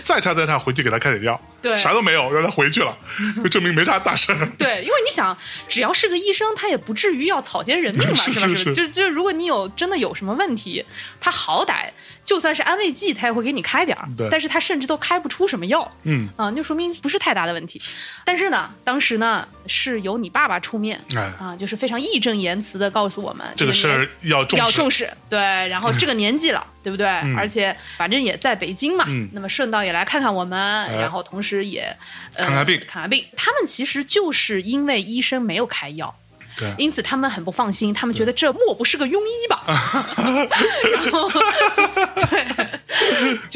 [0.04, 1.40] 再差再差，回去给他开点药。
[1.62, 2.96] 对啥都没有，让他回去了，
[3.42, 4.48] 就证明没啥大事儿。
[4.58, 5.36] 对，因为你想，
[5.68, 8.48] 只要是个医生，他也不至于要草菅人命嘛， 是是吧？
[8.48, 8.72] 是是是吧？
[8.74, 10.84] 就就如果你有真的有什么问题，
[11.20, 11.88] 他好歹
[12.24, 15.90] 就算是安慰剂，他也会给你开点儿对，但是他甚至都开不出什么药。
[16.04, 17.80] 嗯，啊，那就说明不是太大的问题。
[18.24, 24.64] 但是呢，当时呢是由你爸爸出面哎，啊，就是非常义正言辞的告诉我们这个事儿要重视。
[24.64, 27.06] 要重视，对，然后这个年纪了，对不对？
[27.36, 30.58] 而且反正也在北京嘛，嗯那么顺道也来看看我们，
[30.98, 31.96] 然后同时也、
[32.34, 33.24] 呃、看看病看看病。
[33.36, 36.14] 他们其实就是因为医生没有开药。
[36.58, 39.62] 对因此他们很不放心，他们觉得这莫不是个庸医吧？
[40.94, 41.85] 然后，对，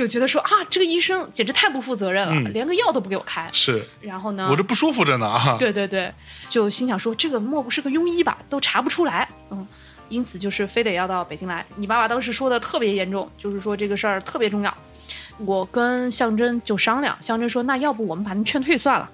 [0.01, 3.47] 就觉得说啊，这个医生简直太不负责任了，嗯连个药都不给我开。
[3.53, 5.57] 是然后呢，我这不舒服着呢啊。
[5.59, 6.11] 对对对，
[6.49, 9.69] 就心想说这个莫不是个庸医吧，都查不出来，嗯，
[10.09, 11.67] 因此就是非得要到北京来。
[11.77, 14.75] 你爸爸当时说的特别严重，就是说这个事儿特别重要。
[15.37, 19.11] 我跟象征就商量，象征说那要不我们把他们劝退算了。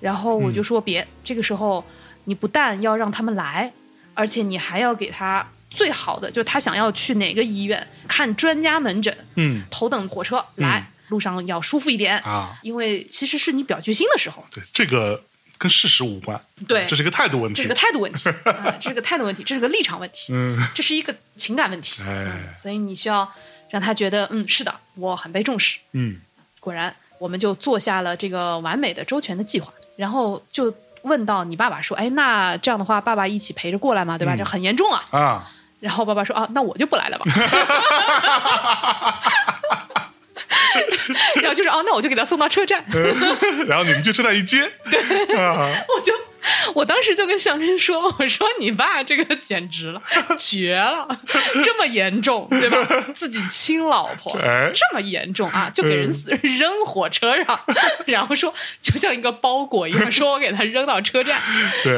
[0.00, 1.82] 然后我就说别，这个时候
[2.24, 3.72] 你不但要让他们来，
[4.12, 14.44] 而且你还要给他最好的，就是他想要去哪个医院看专家门诊，嗯头等火车来，路上要舒服一点，啊，因为其实是你表决心的时候。
[14.50, 15.22] 对，这个
[15.58, 17.74] 跟事实无关，对这是一个态度问题这是个。
[17.74, 22.02] 态度问题 啊，这是个态度问题，这是个立场问题，嗯，这是一个情感问题。
[22.02, 23.30] 哎嗯，所以你需要
[23.70, 25.78] 让他觉得，嗯，是的，我很被重视。
[25.92, 26.18] 嗯
[26.60, 34.34] 果然，我们就做下了这个完美的、周全的计划，然后就问到你爸爸说：“哎，那这样的话，爸爸一起陪着过来嘛，对吧？
[34.34, 35.04] 嗯这很严重啊。
[35.12, 35.50] 啊，”
[35.86, 37.24] 然后爸爸说：“啊，那我就不来了吧。
[41.36, 42.84] ”然后就是啊，那我就给他送到车站。
[43.68, 44.62] 然后你们去车站一接，
[45.36, 46.12] 啊，我就
[46.74, 50.02] 我当时就跟向真说：“我说你爸这个简直了，
[50.38, 51.06] 绝了，
[51.64, 52.84] 这么严重，对吧？
[53.14, 57.58] 自己亲老婆，哎这么严重啊，就给人死扔火车上，
[58.06, 61.40] 然后说就像一个包裹一样，说我给他扔到车站，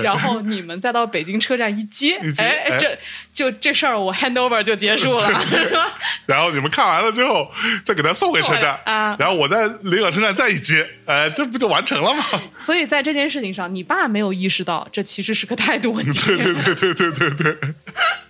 [0.03, 2.99] 然后你们再到北京车站一接哎哎，这
[3.32, 5.92] 就这事儿我 hand over 就结束了，是吧？
[6.26, 7.51] 然后你们看完了之后，
[7.84, 12.24] 再给他送回车站啊然后我在临港车站再一接，哎，这不就完成了吗？
[12.57, 16.20] 所以在这件事情上，你爸没有意识到这其实是个态度问题。
[16.26, 17.74] 对对对对对对对，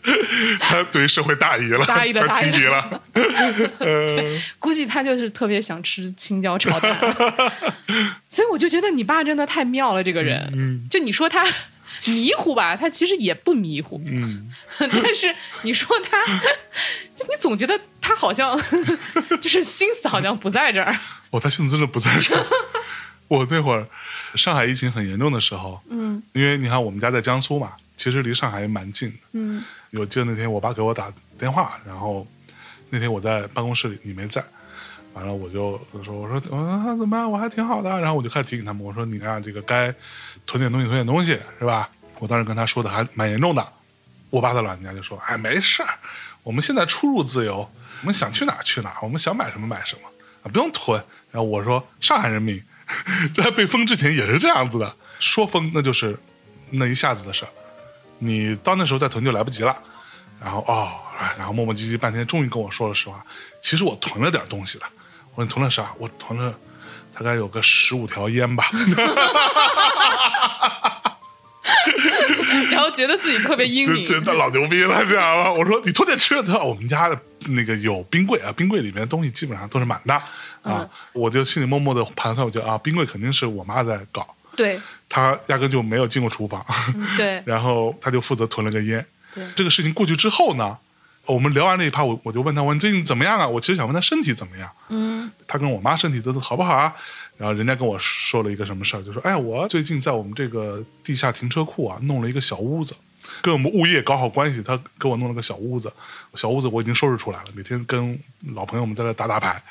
[0.61, 3.03] 他对于社会大意了，大意了大了。
[3.79, 6.99] 呃，估计他就是特别想吃青椒炒蛋，
[8.31, 10.49] 所以我就觉得你爸真的太妙了，这个人。
[10.55, 11.45] 嗯就你说他
[12.07, 16.25] 迷糊吧，他其实也不迷糊，嗯，但是你说他，
[17.15, 18.59] 就你总觉得他好像
[19.41, 20.97] 就是心思好像不在这儿。
[21.31, 22.47] 哦，他心思真的不在这儿。
[23.39, 23.87] 我那会儿
[24.35, 29.16] 上海疫情很严重的时候，嗯因为你看我们家在江苏嘛，其实离上海也蛮近的。
[29.33, 29.62] 嗯
[29.93, 32.26] 我记得那天我爸给我打电话，然后
[32.91, 34.43] 那天我在办公室里，你没在，
[35.14, 37.31] 完了我就我说我说啊怎么办？
[37.31, 39.95] 我还挺好的，然后我就开始提醒他们，我说你看这个该
[40.47, 41.89] 囤点东西囤点东西是吧？
[42.18, 43.66] 我当时跟他说的还蛮严重的，
[44.31, 45.95] 我爸的老人家就说哎没事儿，
[46.43, 47.59] 我们现在出入自由，
[48.03, 50.03] 我们想去哪去哪，我们想买什么买什么
[50.43, 51.03] 啊，不用囤。
[51.31, 52.62] 然后我说上海人民
[53.34, 56.18] 在被封之前也是这样子的，说封那就是
[56.70, 57.49] 那一下子的事儿。
[58.18, 59.76] 你到那时候再囤就来不及了。
[60.41, 63.24] 然后哦，哎然后磨磨唧唧半天，终于跟我说了实话。
[63.61, 64.84] 其实我囤了点东西的。
[65.34, 65.93] 我说你囤了啥？
[65.99, 66.55] 我囤了
[67.16, 68.68] 大概有个十五条烟吧。
[72.70, 75.51] 然后觉得自己特别英明，就真的老牛逼了，知道吗？
[75.53, 76.43] 我说你囤点吃的。
[76.43, 80.22] 他说我们家的那个有冰柜啊，冰柜里面的东西基本上都是满的
[80.63, 80.81] 啊。
[80.83, 86.65] 嗯我就心里默默的盘算，我觉得啊，冰柜肯定是我妈在搞，对她压根就没有进过厨房。
[86.95, 89.05] 嗯对 然后她就负责囤了个烟。
[89.35, 90.77] 对这个事情过去之后呢，
[91.27, 93.49] 我们聊完那一趴，我我就问她，我说你最近怎么样啊？
[93.49, 94.71] 我其实想问她身体怎么样。
[94.91, 96.95] 嗯他跟我妈身体都好不好啊？
[97.37, 102.95] 然后人家跟我说了一个什么事儿，就说：“哎，我最近在我们这个地下停车库啊，弄了一个小屋子，
[103.43, 105.93] 跟我们物业搞好关系，他给我弄了个小屋子，
[106.35, 108.18] 小屋子我已经收拾出来了，每天跟
[108.55, 109.62] 老朋友们在这打打牌，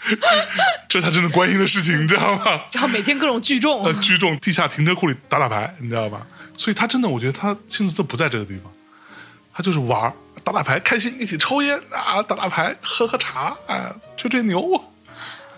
[0.88, 2.62] 这是他真的关心的事情，你知道吗？
[2.72, 6.26] 然后每天各种聚众呃，，聚众地下停车库里打打牌，你知道吧？
[6.56, 8.72] 所以他真的，我觉得他心思都不在这个地方，
[9.52, 10.12] 他就是玩儿
[10.42, 14.82] 打打牌，开心，一起抽烟啊，打打牌，喝喝茶，啊，吹吹牛，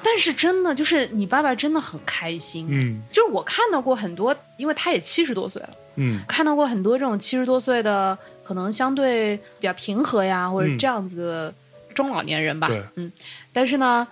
[0.02, 3.00] 但是真的就是你爸爸真的很开心，嗯。
[3.10, 6.20] 就是我看到过很多，因为他也七十多岁了，嗯。
[6.26, 11.54] 看到过很多这种七十多岁的，可能相对比较平和呀，或者嗯这样子的
[11.94, 12.82] 中老年人吧，对。
[12.96, 13.12] 嗯，
[13.52, 14.06] 但是呢，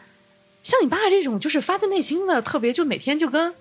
[0.62, 3.52] 像你爸这种就是发自内心的，特别就每天就跟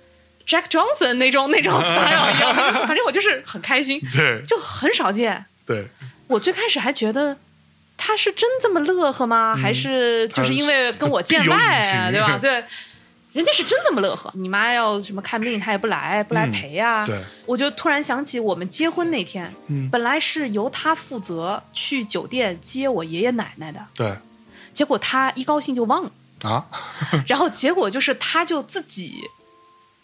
[0.48, 2.54] Jack Johnson 那种那种 style 一样，
[2.88, 4.44] 反正我就是很开心，对。
[4.46, 5.46] 就很少见。
[5.66, 5.86] 对，
[6.28, 7.38] 我最开始还觉得
[8.02, 9.56] 他是真这么乐呵吗？
[9.56, 11.82] 还是就是因为跟我见外
[12.12, 12.38] 对吧？
[12.42, 12.64] 对，
[13.34, 14.32] 人家是真这么乐呵。
[14.36, 24.16] 你妈要什么看病，他也不来，不来嗯陪呀、对，我就突然想起我们结婚那天，嗯本来是由他负责去酒店接我爷爷奶奶的，对
[24.74, 26.12] 结果他一高兴就忘了，
[26.44, 26.66] 啊，
[27.28, 29.22] 然后结果就是他就自己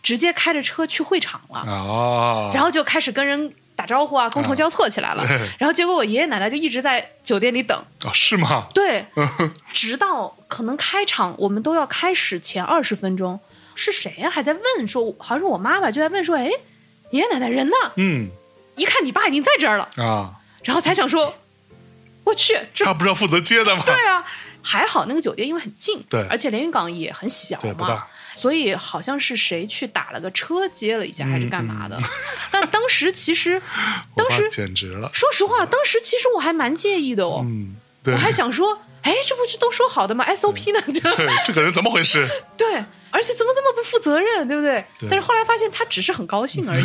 [0.03, 5.25] 直接开着车去会场了，啊，然后就开始跟人打招呼啊，觥筹交错起来了。
[5.27, 8.67] 对 然后结果我爷爷奶奶就一直在酒店里等，啊是吗？
[8.73, 9.05] 对，
[9.73, 13.39] 直到可能开场我们都要开始前二十分钟，
[13.75, 16.49] 是谁呀、还在问说，好像是我妈妈就在问说，哎，
[17.11, 17.75] 爷爷奶奶人呢？
[17.95, 18.29] 嗯。
[18.75, 21.33] 一看你爸已经在这儿了，啊，然后才想说，
[22.25, 23.83] 我去，这他不是要负责接的吗？
[23.85, 24.21] 对啊，
[24.61, 26.27] 还好那个酒店因为很近，对。
[26.29, 31.99] 而且连云港也很小对，不嘛大，，所以好像是谁去打了个车接了一下，还是干嘛嗯的？
[32.51, 33.59] 但当时其实，
[34.15, 40.81] 当时简直了，说实话，当时其实我还蛮介意的哦，嗯，对我，还想说，哎，这不是都说好的吗？SOP 呢？
[40.93, 42.27] 就对这个人怎么回事？
[42.57, 44.83] 对，而且怎么这么不负责任，对不对？
[44.99, 46.83] 对但是后来发现他只是很高兴而已，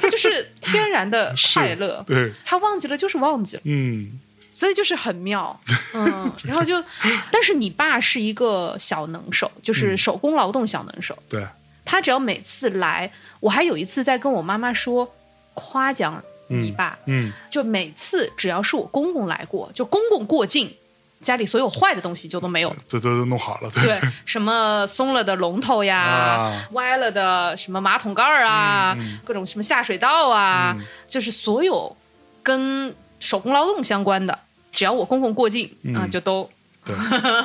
[0.00, 4.18] 他就是天然的快乐，对，他忘记了就是忘记了，嗯
[4.50, 5.58] 所以就是很妙，
[5.94, 6.82] 嗯，然后就，
[7.30, 11.46] 但是你爸是一个小能手，就是手工劳动小能手， 对，
[11.84, 15.08] 他只要每次来，我还有一次在跟我妈妈说
[15.54, 20.74] 夸奖你爸，嗯就每次只要是我公公来过，就公公过境，
[21.20, 22.70] 家里所有坏的东西就都没有。
[22.70, 22.76] 了。
[22.88, 26.68] 这都都弄好了，对，什么松了的龙头呀，啊。
[26.72, 30.86] 歪了的什么马桶盖儿啊，各种什么下水道啊，嗯。
[31.06, 31.94] 就是所有
[32.42, 34.38] 跟手工劳动相关的，
[34.72, 36.48] 只要我公公过境啊、嗯就都
[36.84, 36.94] 对，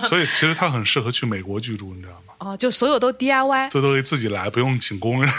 [0.08, 2.34] 所以其实他很适合去美国居住，你知道吗？
[2.40, 5.32] 哦，就所有都 DIY 这都可以自己来，不用请工人。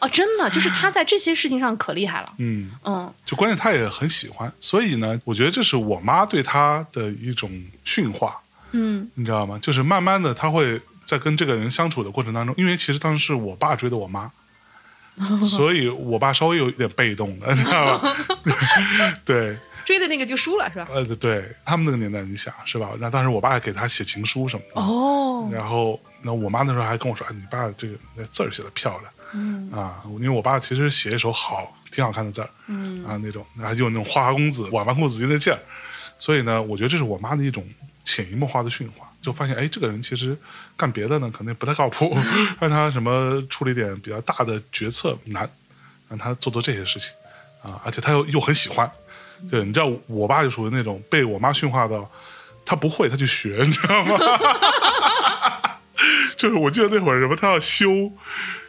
[0.00, 7.50] 哦，真的就是他在这些事情上可厉害了， 嗯，嗯就关键他也很喜欢，所以呢，我觉得这是我妈对他的一种
[7.84, 8.36] 驯化，
[8.72, 9.58] 嗯你知道吗？
[9.60, 14.30] 就是慢慢的，他会在跟这个人相处的过程当中，因为其实当时是我爸追的我妈，
[15.44, 18.16] 所以我爸稍微有一点被动的，你知道吧？
[19.24, 20.88] 对，追的那个就输了是吧？
[20.92, 22.90] 呃，对他们那个年代，你想是吧？
[22.98, 29.04] 那当时我爸还给他写情书什么的，哦，然后那我妈那时候还跟我说：“哎，你爸这个那字儿写的漂亮。”
[29.36, 35.58] 嗯啊，因为我爸其实写一手好挺好看的字儿嗯啊那种，啊有那种花花公子纨绔子弟的劲儿，
[36.18, 37.66] 所以呢，我觉得这是我妈的一种
[38.04, 40.36] 潜移默化的驯化，就发现哎，这个人其实
[40.76, 42.14] 干别的呢可能不太靠谱，
[42.60, 45.48] 让他什么处理点比较大的决策难，
[46.08, 47.10] 让他做做这些事情
[47.62, 48.90] 啊，而且他又又很喜欢，
[49.50, 52.08] 对，你知道我爸就属于那种被我妈驯化到，
[52.66, 54.18] 他不会他就学，你知道吗？
[56.44, 58.12] 就是我记得那会儿什么，他要修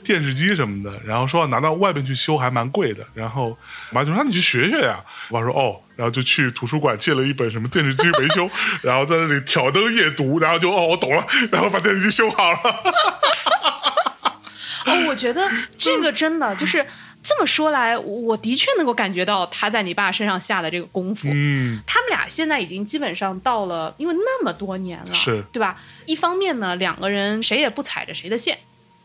[0.01, 3.05] 电视机什么的，然后说要拿到外面去修，还蛮贵的。
[3.13, 3.57] 然后我
[3.91, 4.97] 妈就说：“那你去学学呀。”
[5.27, 8.49] 我爸说：“哦。”然后就去图书馆借了一本什么电视机维修，
[8.81, 12.59] 然后在那里挑灯夜读，然后就哦，我懂了，然后把电视机修好了。
[14.87, 16.85] 哦，我觉得这个真的就是
[17.25, 21.27] 这么说来，我的确能够感觉到他在你爸身上下的这个功夫。
[21.33, 25.81] 嗯，他们俩现在已经基本上到了，因为那么多年了，是对吧？
[26.05, 28.55] 一方面呢，两个人谁也不踩着谁的线，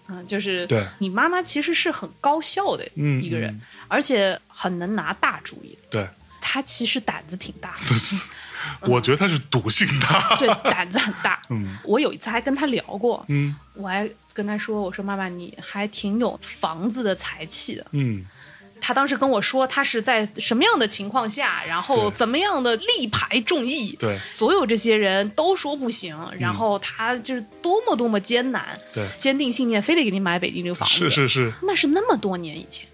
[0.09, 5.79] 嗯、就是对你妈妈其实是很高效的嗯一个人，嗯而且很能拿大主意。
[5.91, 6.07] 对，
[6.43, 7.97] 她其实胆子挺大的，
[8.87, 10.37] 我觉得他是赌性大。
[10.37, 11.41] 对，胆子很大。
[11.49, 14.07] 嗯我有一次还跟他聊过，嗯我还
[14.43, 18.25] 跟他说：“我说妈妈，你还挺有房子的才气的。”嗯，
[18.81, 24.19] 他当时跟我说，他是在什么样的情况下，然后怎么样的力排众议，对。
[24.33, 32.87] 所有这些人都说不行，然后他就是多么多么艰难，对，坚定信念，非得给你买北京这个房子，是是是，那是那么多年以前，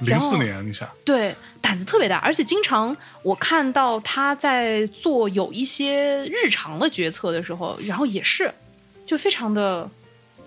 [0.00, 8.52] 零四年，你想，对，胆子特别大，而且经常我看到他在做有一些日常的决策的时候，然后也是
[9.06, 9.88] 就非常的，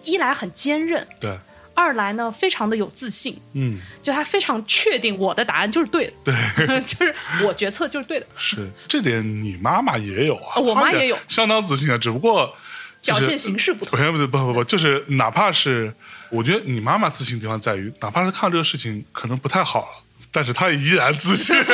[0.03, 1.37] 一来很坚韧，对，
[1.73, 8.69] 二来呢非常的有自信，嗯，就他非常确定我的答案就是对的，对， 就是我决策就是对的，是。
[8.87, 11.17] 这点你妈妈也有啊，哦我妈也有。
[11.27, 12.55] 相当自信啊，只不过
[13.01, 13.97] 就是表现形式不同。
[13.97, 15.93] 不 不不不不，就是哪怕是
[16.29, 21.55] 我觉得你妈妈自信的地方在于，哪怕是看这个事情可能不太好了，但是她依然自信，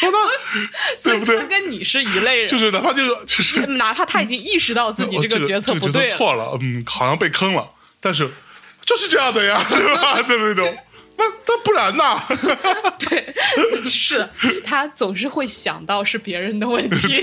[0.00, 0.18] 对吧？
[0.98, 1.40] 所以对不对？
[1.40, 7.70] 他跟你是一类人，就是哪怕这个就是 哪怕他已经意识到自己哦这个决策这个不对了，错了，嗯，好像被坑了，
[8.00, 8.30] 但是
[8.84, 10.22] 就是这样的呀， 对吧？
[10.22, 10.76] 就是那种。
[11.16, 12.18] 那那不然呢？
[12.98, 13.34] 对，
[13.84, 14.26] 是
[14.64, 17.22] 他总是会想到是别人的问题，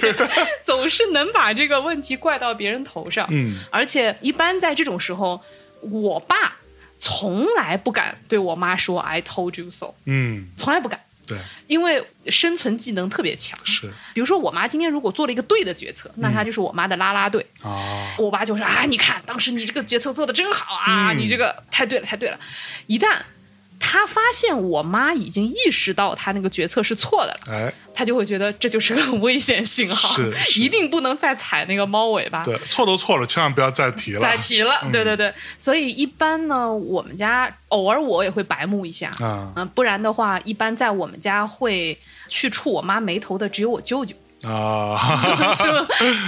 [0.64, 3.28] 总是能把这个问题怪到别人头上。
[3.32, 5.42] 嗯，而且一般在这种时候，
[5.82, 6.58] 我爸
[7.00, 13.60] 从来不敢对我妈说 “I told you so”，嗯，从来不敢，对，因为生存技能特别强。
[13.66, 17.46] 是比如说，我妈今天如果做了一个对的决策，那她就是我妈的啦啦队。
[17.62, 22.40] 哦，我爸就说啊，你看当时你这个决策做的真好啊，嗯你这个太对了，太对了。
[22.88, 23.20] 一旦
[23.80, 30.60] 他发现我妈已经意识到他那个决策是错的了，哎，他就会觉得这就是个很危险信号，是是。
[30.60, 32.44] 一定不能再踩那个猫尾巴。
[32.44, 34.20] 对，错都错了，千万不要再提了。
[34.20, 39.54] 再提了，对对对，所以一般呢，我们家偶尔我也会白目一下，啊。
[39.56, 41.98] 嗯、不然的话，一般在我们家会
[42.28, 45.66] 去触我妈眉头的只有我舅舅，啊， 就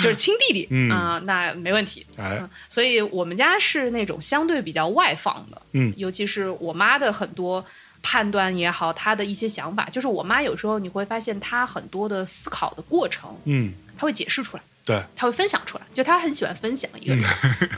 [0.02, 0.90] 就是亲弟弟，嗯。
[0.90, 2.38] 啊、那没问题，哎。
[2.42, 5.94] 嗯，所以我们家是那种相对比较外放的，嗯。
[5.96, 7.64] 尤其是我妈的很多
[8.02, 17.24] 判断也好，她的一些想法，就是我妈有时候你会发现她很多的思考的过程，嗯，她会解释出来，对，她会分享出来，就她很喜欢分享一个人。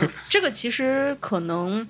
[0.01, 0.09] 嗯。
[0.29, 1.85] 这个其实可能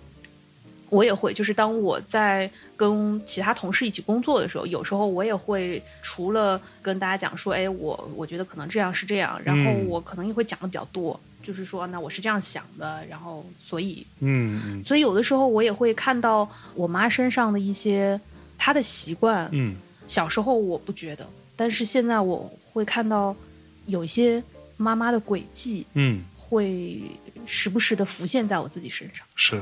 [0.92, 9.88] 我也会，就是当我在跟其他同事一起工作的时候，有时候我也会除了跟大家讲说，哎，我我觉得可能这样是这样，然后嗯。
[9.88, 14.84] 我可能也会讲的比较多，就是说，那我是这样想的，然后所以嗯嗯。
[14.84, 18.20] 所以有的时候我也会看到我妈身上的一些
[18.58, 19.78] 她的习惯，嗯。
[20.08, 21.26] 小时候我不觉得，
[21.56, 23.34] 但是现在我会看到
[23.86, 24.44] 有一些
[24.76, 27.02] 妈妈的轨迹嗯，会
[27.46, 29.62] 时不时的浮现在我自己身上，是，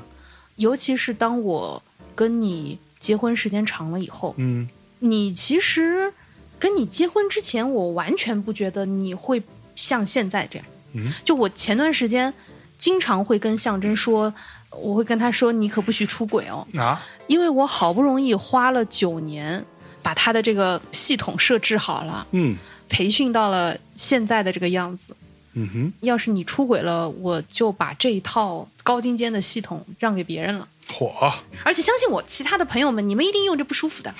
[0.59, 1.81] 尤其是当我
[2.13, 4.69] 跟你结婚时间长了以后，嗯。
[4.99, 6.13] 你其实
[6.59, 9.41] 跟你结婚之前，我完全不觉得你会
[9.75, 10.67] 像现在这样。
[10.91, 12.33] 嗯，就我前段时间
[12.77, 14.33] 经常会跟象征说，
[14.71, 19.63] 我会跟他说，你可不许出轨哦，啊，因为我好不容易花了九年
[20.01, 22.57] 把他的这个系统设置好了，嗯。
[22.89, 25.15] 培训到了现在的这个样子。
[25.53, 30.67] 嗯哼，要是你出轨了，我就把这一套高精尖的系统让给别人了。
[30.91, 31.31] 火，
[31.63, 34.11] 而且相信我，其他的朋友们，你们一定用着不舒服的，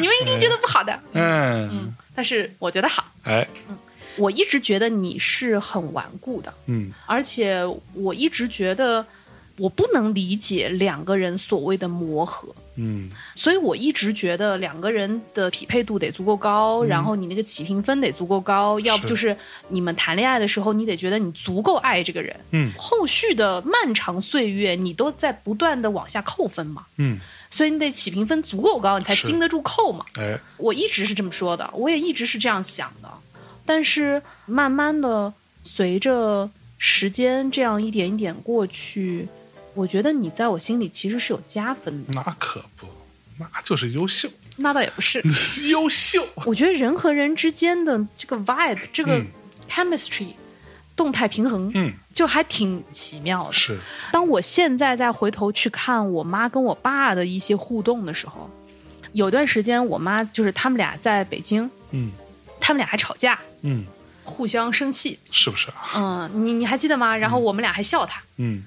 [0.00, 0.98] 你们一定觉得不好的。
[1.12, 3.04] 嗯，嗯，但是我觉得好。
[3.24, 3.76] 哎，嗯
[4.18, 6.92] 我一直觉得你是很顽固的，嗯。
[7.06, 7.64] 而且
[7.94, 9.04] 我一直觉得
[9.58, 12.54] 我不能理解两个人所谓的磨合。
[12.76, 13.10] 嗯。
[13.36, 19.36] 所以我一直觉得两个人的匹配度得足够高，然后你那个起评分得足够高，要不就是
[19.68, 22.72] 你们谈恋爱的时候，你得觉得你足够爱这个人，嗯。
[22.78, 27.18] 后续的漫长岁月你都在不断的往下扣分嘛，嗯，
[27.50, 30.04] 所以你得起评分足够高，你才经得住扣嘛。
[30.18, 33.08] 哎，我一直是这么说的，我也一直是这样想的，
[33.66, 35.32] 但是慢慢的
[35.62, 39.28] 随着时间这样一点一点过去，
[39.74, 42.86] 我觉得你在我心里其实是有加分的，那可不，
[43.38, 45.22] 那就是优秀，那倒也不是。
[45.70, 46.26] 优秀。
[46.44, 49.26] 我觉得人和人之间的这个 vibe，这个嗯
[49.68, 50.28] chemistry，、
[50.94, 53.52] 动态平衡，嗯，就还挺奇妙的。
[53.52, 53.78] 是，
[54.12, 58.50] 当我现在再回头去看我妈跟我爸的一些互动的时候，
[59.12, 62.12] 有段时间我妈就是他们俩在北京，嗯
[62.60, 63.84] 他们俩还吵架，嗯，
[64.22, 65.18] 互相生气。
[65.30, 65.90] 是不是啊？
[65.96, 67.16] 嗯，你你还记得吗？
[67.16, 68.62] 然后我们俩还笑他，嗯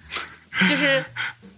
[0.70, 1.03] 就是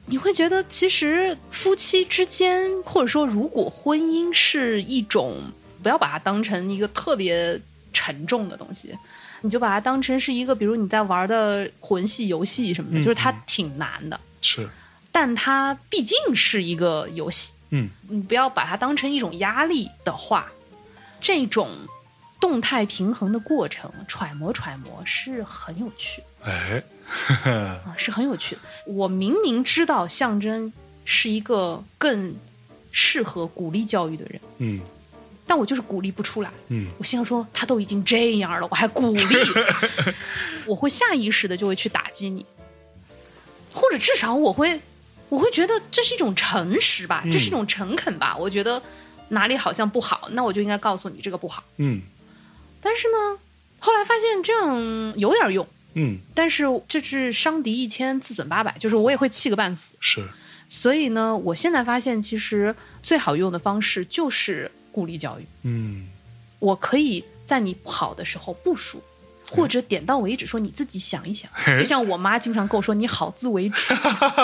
[0.05, 5.37] 你会觉得其实夫妻之间，或者说如果婚姻是一种，
[5.83, 7.59] 不要把它当成一个特别
[7.93, 8.97] 沉重的东西。
[9.41, 14.67] 你就把它当成是一个，比如你在玩的魂系游戏什么的，嗯就是它挺难的，是，
[15.11, 20.47] 但它毕竟是一个游戏，嗯你不要把它当成一种压力的话，
[21.21, 21.69] 这种
[22.39, 26.51] 动态平衡的过程，揣摩揣摩是很有趣的。
[26.51, 26.83] 哎，
[27.45, 28.61] 啊，是很有趣的。
[28.85, 30.71] 我明明知道象征
[31.05, 32.35] 是一个更
[32.91, 34.81] 适合鼓励教育的人，嗯
[35.49, 36.51] 但我就是鼓励不出来。
[36.67, 39.23] 嗯我心想说，他都已经这样了，我还鼓励，
[40.67, 42.45] 我会下意识的就会去打击你，
[43.73, 44.81] 或者至少我会，
[45.29, 48.35] 我会觉得这是一种诚实吧，这是一种诚恳吧。
[48.35, 48.81] 我觉得
[49.29, 51.63] 哪里好像不好，那我就应该告诉你这个不好。
[51.77, 52.01] 嗯
[52.81, 53.39] 但是呢，
[53.79, 55.65] 后来发现这样有点用。
[55.99, 59.95] 嗯，但是这是伤敌一千，自损八百，就是我也会气个半死。
[59.99, 60.23] 是，
[60.69, 65.45] 所以呢，我现在发现，其实最好用的方式就是鼓励教育。
[65.63, 66.07] 嗯
[66.59, 69.01] 我可以在你不好的时候部署，
[69.51, 71.49] 或者点到为止，说你自己想一想。
[71.79, 73.93] 就像我妈经常跟我说：“你好自为之。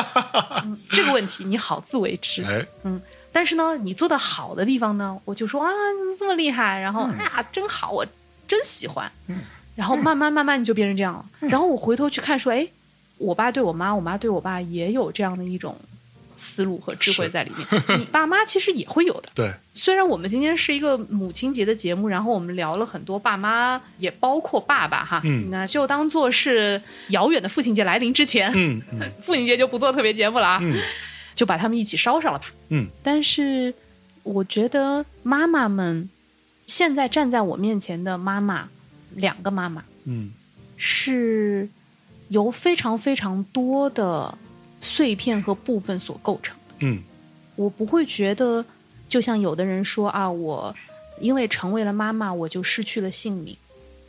[0.63, 2.43] 嗯”这个问题你好自为之。
[2.83, 3.01] 嗯，
[3.31, 8.05] 但是呢，你做的好的地方呢，我就说啊，你怎么这么厉害，然后、哎呀，真好，我
[8.47, 9.11] 真喜欢。
[9.75, 11.25] 然后慢慢慢慢你就变成这样了。
[11.47, 12.67] 然后我回头去看说，哎，
[13.17, 15.75] 我爸对我妈，我妈对我爸也有这样的一种
[16.35, 17.67] 思路和智慧在里面。
[17.99, 19.29] 你爸妈其实也会有的。
[19.33, 30.75] 对，虽然我们今天是一个母亲节的节目，然后我们聊了很多爸妈，也包括爸爸哈，嗯那就当做是遥远的父亲节来临之前， 嗯嗯父亲节就不做特别节目了啊，嗯
[31.35, 32.45] 就把他们一起烧上了吧。
[32.69, 33.73] 嗯但是
[34.23, 36.09] 我觉得妈妈们
[36.65, 38.69] 现在站在我面前的妈妈，
[39.15, 40.31] 两个妈妈嗯。
[40.77, 41.69] 是
[42.29, 44.37] 由非常非常多的
[44.81, 46.75] 碎片和部分所构成的。
[46.79, 47.01] 嗯。
[47.55, 48.65] 我不会觉得，
[49.07, 50.75] 就像有的人说啊，我
[51.19, 53.55] 因为成为了妈妈，我就失去了性命。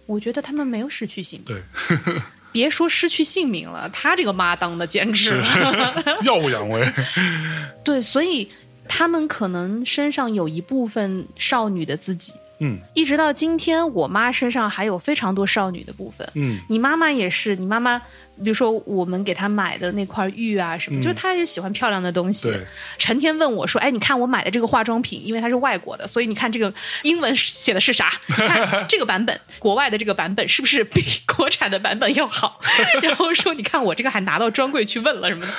[0.07, 1.63] 我觉得他们没有失去性命，对，
[2.53, 6.05] 别说失去性命了，他这个妈当的简直了。
[6.25, 6.83] 耀武扬威，
[7.85, 8.49] 对，所以
[8.89, 12.33] 他们可能身上有一部分少女的自己，
[12.65, 16.27] 嗯一直到今天，我妈身上还有非常多少女的部分。
[16.35, 17.99] 嗯你妈妈也是，你妈妈，
[18.43, 22.53] 比如说我们给她买的那块玉啊什么，嗯就是她也喜欢漂亮的东西。
[22.99, 28.13] 成天问我说：“哎，你看我买的这个化妆品，因为它是外国的，所以你看这个英文写的是啥？
[28.29, 32.61] 你 看这个版本， 国外的这个版本是不是比国产的版本要好？”
[33.03, 35.53] 然后说：“你看我这个还拿到专柜去问了什么的。”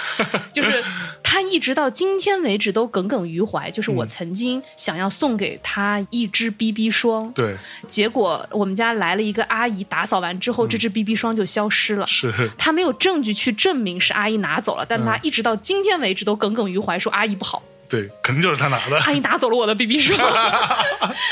[0.52, 0.84] 就是
[1.28, 7.56] 她一直到今天为止都耿耿于怀，就是我曾经想要送给他一支 BB 霜，对，
[7.88, 12.06] 结果我们家来了一个阿姨，打扫完之后，这支 BB 霜就消失了。
[12.06, 20.18] 是，他没有证据去证明是阿姨拿走了，但他一直到今天为止都耿耿于怀，说阿姨不好，对，肯定就是他拿的，阿姨拿走了我的 BB 霜。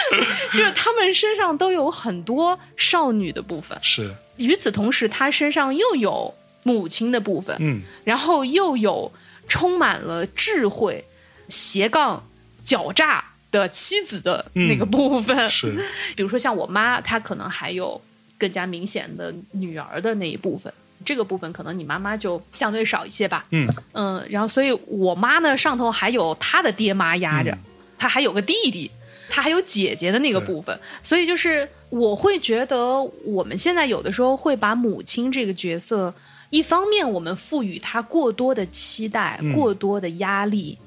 [0.54, 6.34] 就是他们身上都有很多少女的部分，是，与此同时，他身上又有
[6.64, 7.82] 母亲的部分，嗯。
[8.04, 9.12] 然后又有
[9.48, 11.04] 充满了智慧、
[11.50, 12.24] 斜杠、
[12.64, 15.50] 狡诈的妻子的那个部分。
[15.50, 15.86] 是，
[16.16, 18.02] 比如说像我妈，她可能还有
[18.38, 20.74] 更加明显的女儿的那一部分。
[21.06, 23.68] 这个部分可能你妈妈就相对少一些吧，嗯。
[23.92, 27.60] 嗯，然后所以我妈呢上头还有她的爹妈压着，嗯。
[27.98, 28.90] 她还有个弟弟，
[29.30, 36.14] 她还有姐姐的那个部分，所以就是我会觉得我们现在有的时候会把母亲这个角色，
[36.54, 40.78] 一方面我们赋予他过多的期待、嗯过多的压力，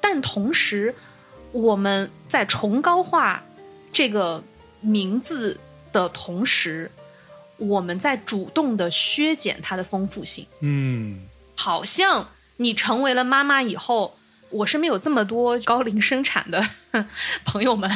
[0.00, 0.92] 但同时
[1.52, 3.40] 我们在崇高化
[3.92, 4.42] 这个
[4.80, 5.56] 名字
[5.92, 6.90] 的同时，
[7.56, 10.44] 我们在主动的削减它的丰富性。
[10.58, 11.22] 嗯
[11.54, 14.16] 好像你成为了妈妈以后，
[14.52, 16.62] 我身边有这么多高龄生产的
[17.44, 17.90] 朋友们，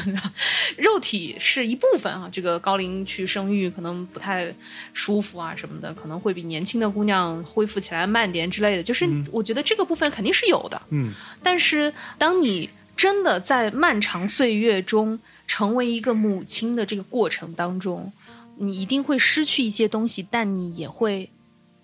[0.77, 2.29] 肉体是一部分啊。
[2.33, 4.53] 这个高龄去生育可能不太
[4.93, 8.83] 舒服啊什么的，可能会比年轻的姑娘恢复起来慢点之类的。
[8.83, 10.81] 就是我觉得这个部分肯定是有的。
[10.91, 18.11] 嗯但是当你真的在漫长岁月中成为一个母亲的这个过程当中，
[18.57, 21.29] 你一定会失去一些东西，但你也会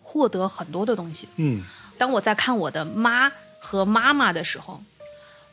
[0.00, 1.28] 获得很多的东西。
[1.36, 1.62] 嗯
[1.98, 3.30] 当我在看我的妈
[3.62, 4.82] 和妈妈的时候，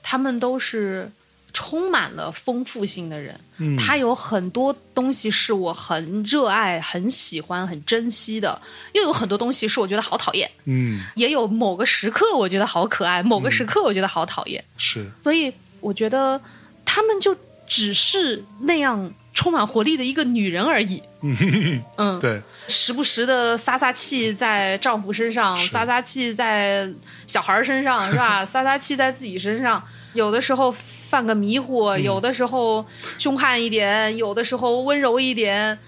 [0.02, 1.10] 他们都是
[1.54, 3.40] 充满了丰富性的人。
[3.60, 8.60] 嗯，他有很多东西是我很热爱、很喜欢、很珍惜的，
[8.94, 10.50] 又有很多东西是我觉得好讨厌。
[10.66, 14.64] 嗯也有某个时刻我觉得好可爱，某个时刻我觉得好讨厌。
[14.78, 16.40] 是所以我觉得
[16.86, 17.36] 他们就
[17.68, 21.02] 只是那样充满活力的一个女人而已。
[21.96, 26.86] 嗯，对，时不时的撒撒气在丈夫身上，撒撒气在
[27.26, 28.44] 小孩身上，是吧？
[28.46, 29.82] 撒撒气在自己身上，
[30.14, 32.86] 有的时候犯个迷糊，有的时候
[33.18, 35.80] 凶悍一点，有的时候温柔一点。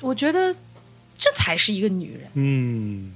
[0.00, 0.54] 我觉得
[1.18, 2.30] 这才是一个女人。
[2.32, 3.12] 嗯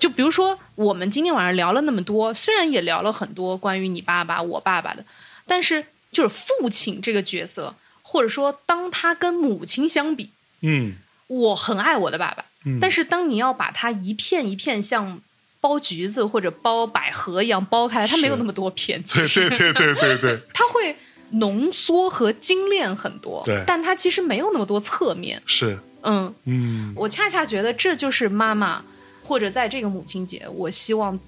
[0.00, 5.04] 就比如说，我们今天晚上聊了那么多，虽然也聊了很多关于你爸爸、我爸爸的，
[5.46, 7.72] 但是就是父亲这个角色，
[8.16, 10.30] 或者说当他跟母亲相比，
[10.62, 10.94] 嗯。
[11.28, 15.20] 我很爱我的爸爸，嗯，但是当你要把它一片一片像
[15.60, 20.96] 剥橘子或者剥百合一样剥开来，它没有那么多片，其对对对对对对， 它会
[21.32, 23.60] 浓缩和精炼很多，对。
[23.66, 25.42] 但它其实没有那么多侧面。
[25.46, 25.76] 是。
[26.02, 26.92] 嗯，嗯。
[26.94, 28.84] 我恰恰觉得这就是妈妈，
[29.24, 31.18] 或者在这个母亲节，我希望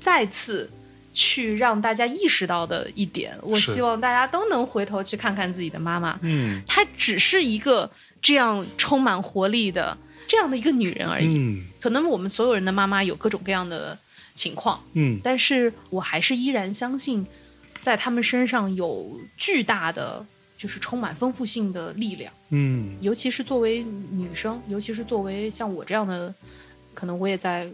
[0.00, 0.70] 再次
[1.12, 3.36] 去让大家意识到的一点。
[3.42, 7.90] 我希望大家都能回头去看看自己的妈妈，嗯她只是一个
[8.20, 9.96] 这样充满活力的
[10.26, 11.26] 这样的一个女人而已。
[11.26, 13.98] 嗯可能我们所有人的妈妈有各种各样的
[14.34, 17.26] 情况，嗯但是我还是依然相信，
[17.80, 20.24] 在他们身上有巨大的。
[20.62, 23.82] 就是充满丰富性的力量，嗯尤其是作为
[24.12, 26.32] 女生，尤其是作为像我这样的，
[26.94, 27.68] 可能我也在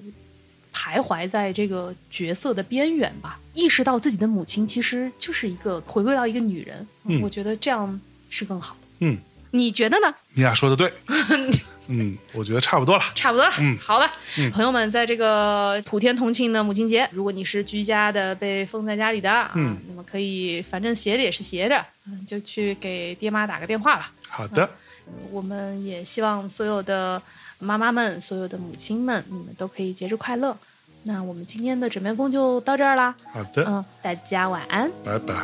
[0.75, 3.39] 徘徊在这个角色的边缘吧。
[3.55, 8.01] 意识到自己的母亲其实就是一个回归到一个女人，嗯我觉得这样
[8.31, 8.87] 是更好的。
[9.01, 9.19] 嗯，
[9.51, 10.15] 你觉得呢？
[10.35, 10.93] 你俩说的对，
[11.89, 13.03] 嗯，我觉得差不多了。
[13.17, 14.09] 差不多了，嗯好了，
[14.39, 24.13] 嗯朋友们，在这个普天同庆的母亲节，如果你是居家的被封在家里的，啊嗯那么可以，反正闲着也是闲着，嗯，就去给爹妈打个电话吧。
[24.29, 24.69] 好的，
[25.33, 27.21] 我们也希望所有的
[27.59, 30.57] 妈妈们、所有的母亲们，你们都可以节日快乐。
[31.05, 34.91] 那我们今天的枕边风就到这儿啦，好的，嗯，大家晚安。
[35.05, 35.35] 拜拜。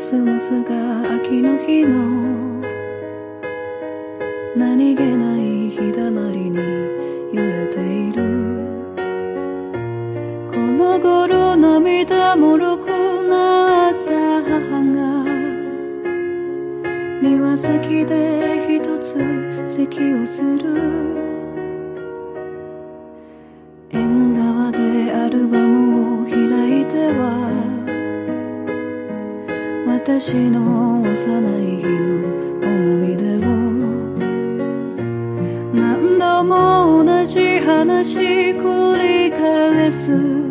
[0.00, 1.92] スモスが秋の日の
[4.56, 6.56] 何気ない日だまりに
[7.34, 7.78] 揺れて
[8.08, 8.22] いる。
[10.50, 12.88] この頃涙もろく
[13.28, 15.26] なった母が
[17.20, 19.18] 庭先で一つ
[19.66, 21.29] 咳をする。
[30.20, 32.20] 私の幼い日の
[32.60, 33.40] 思い出を
[35.72, 40.49] 何度も同じ話繰り返す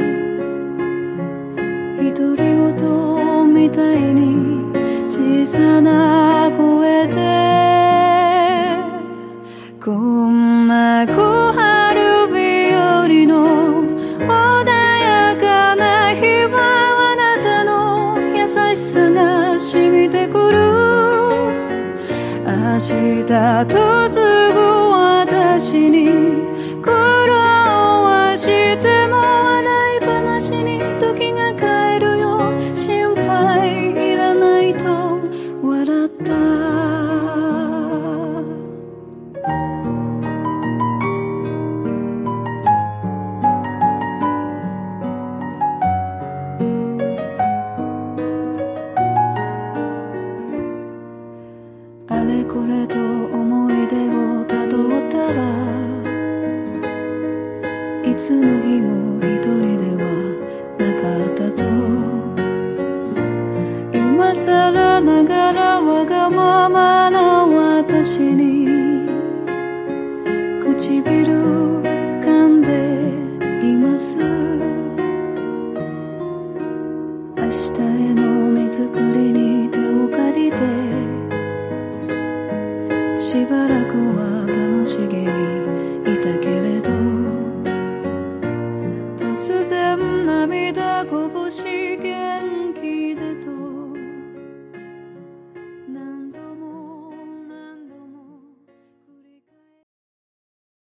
[22.79, 23.25] 明日
[23.65, 24.21] と継
[24.53, 26.05] ぐ私に
[26.81, 28.45] 苦労はし
[28.81, 32.08] ても笑い話に時が帰る。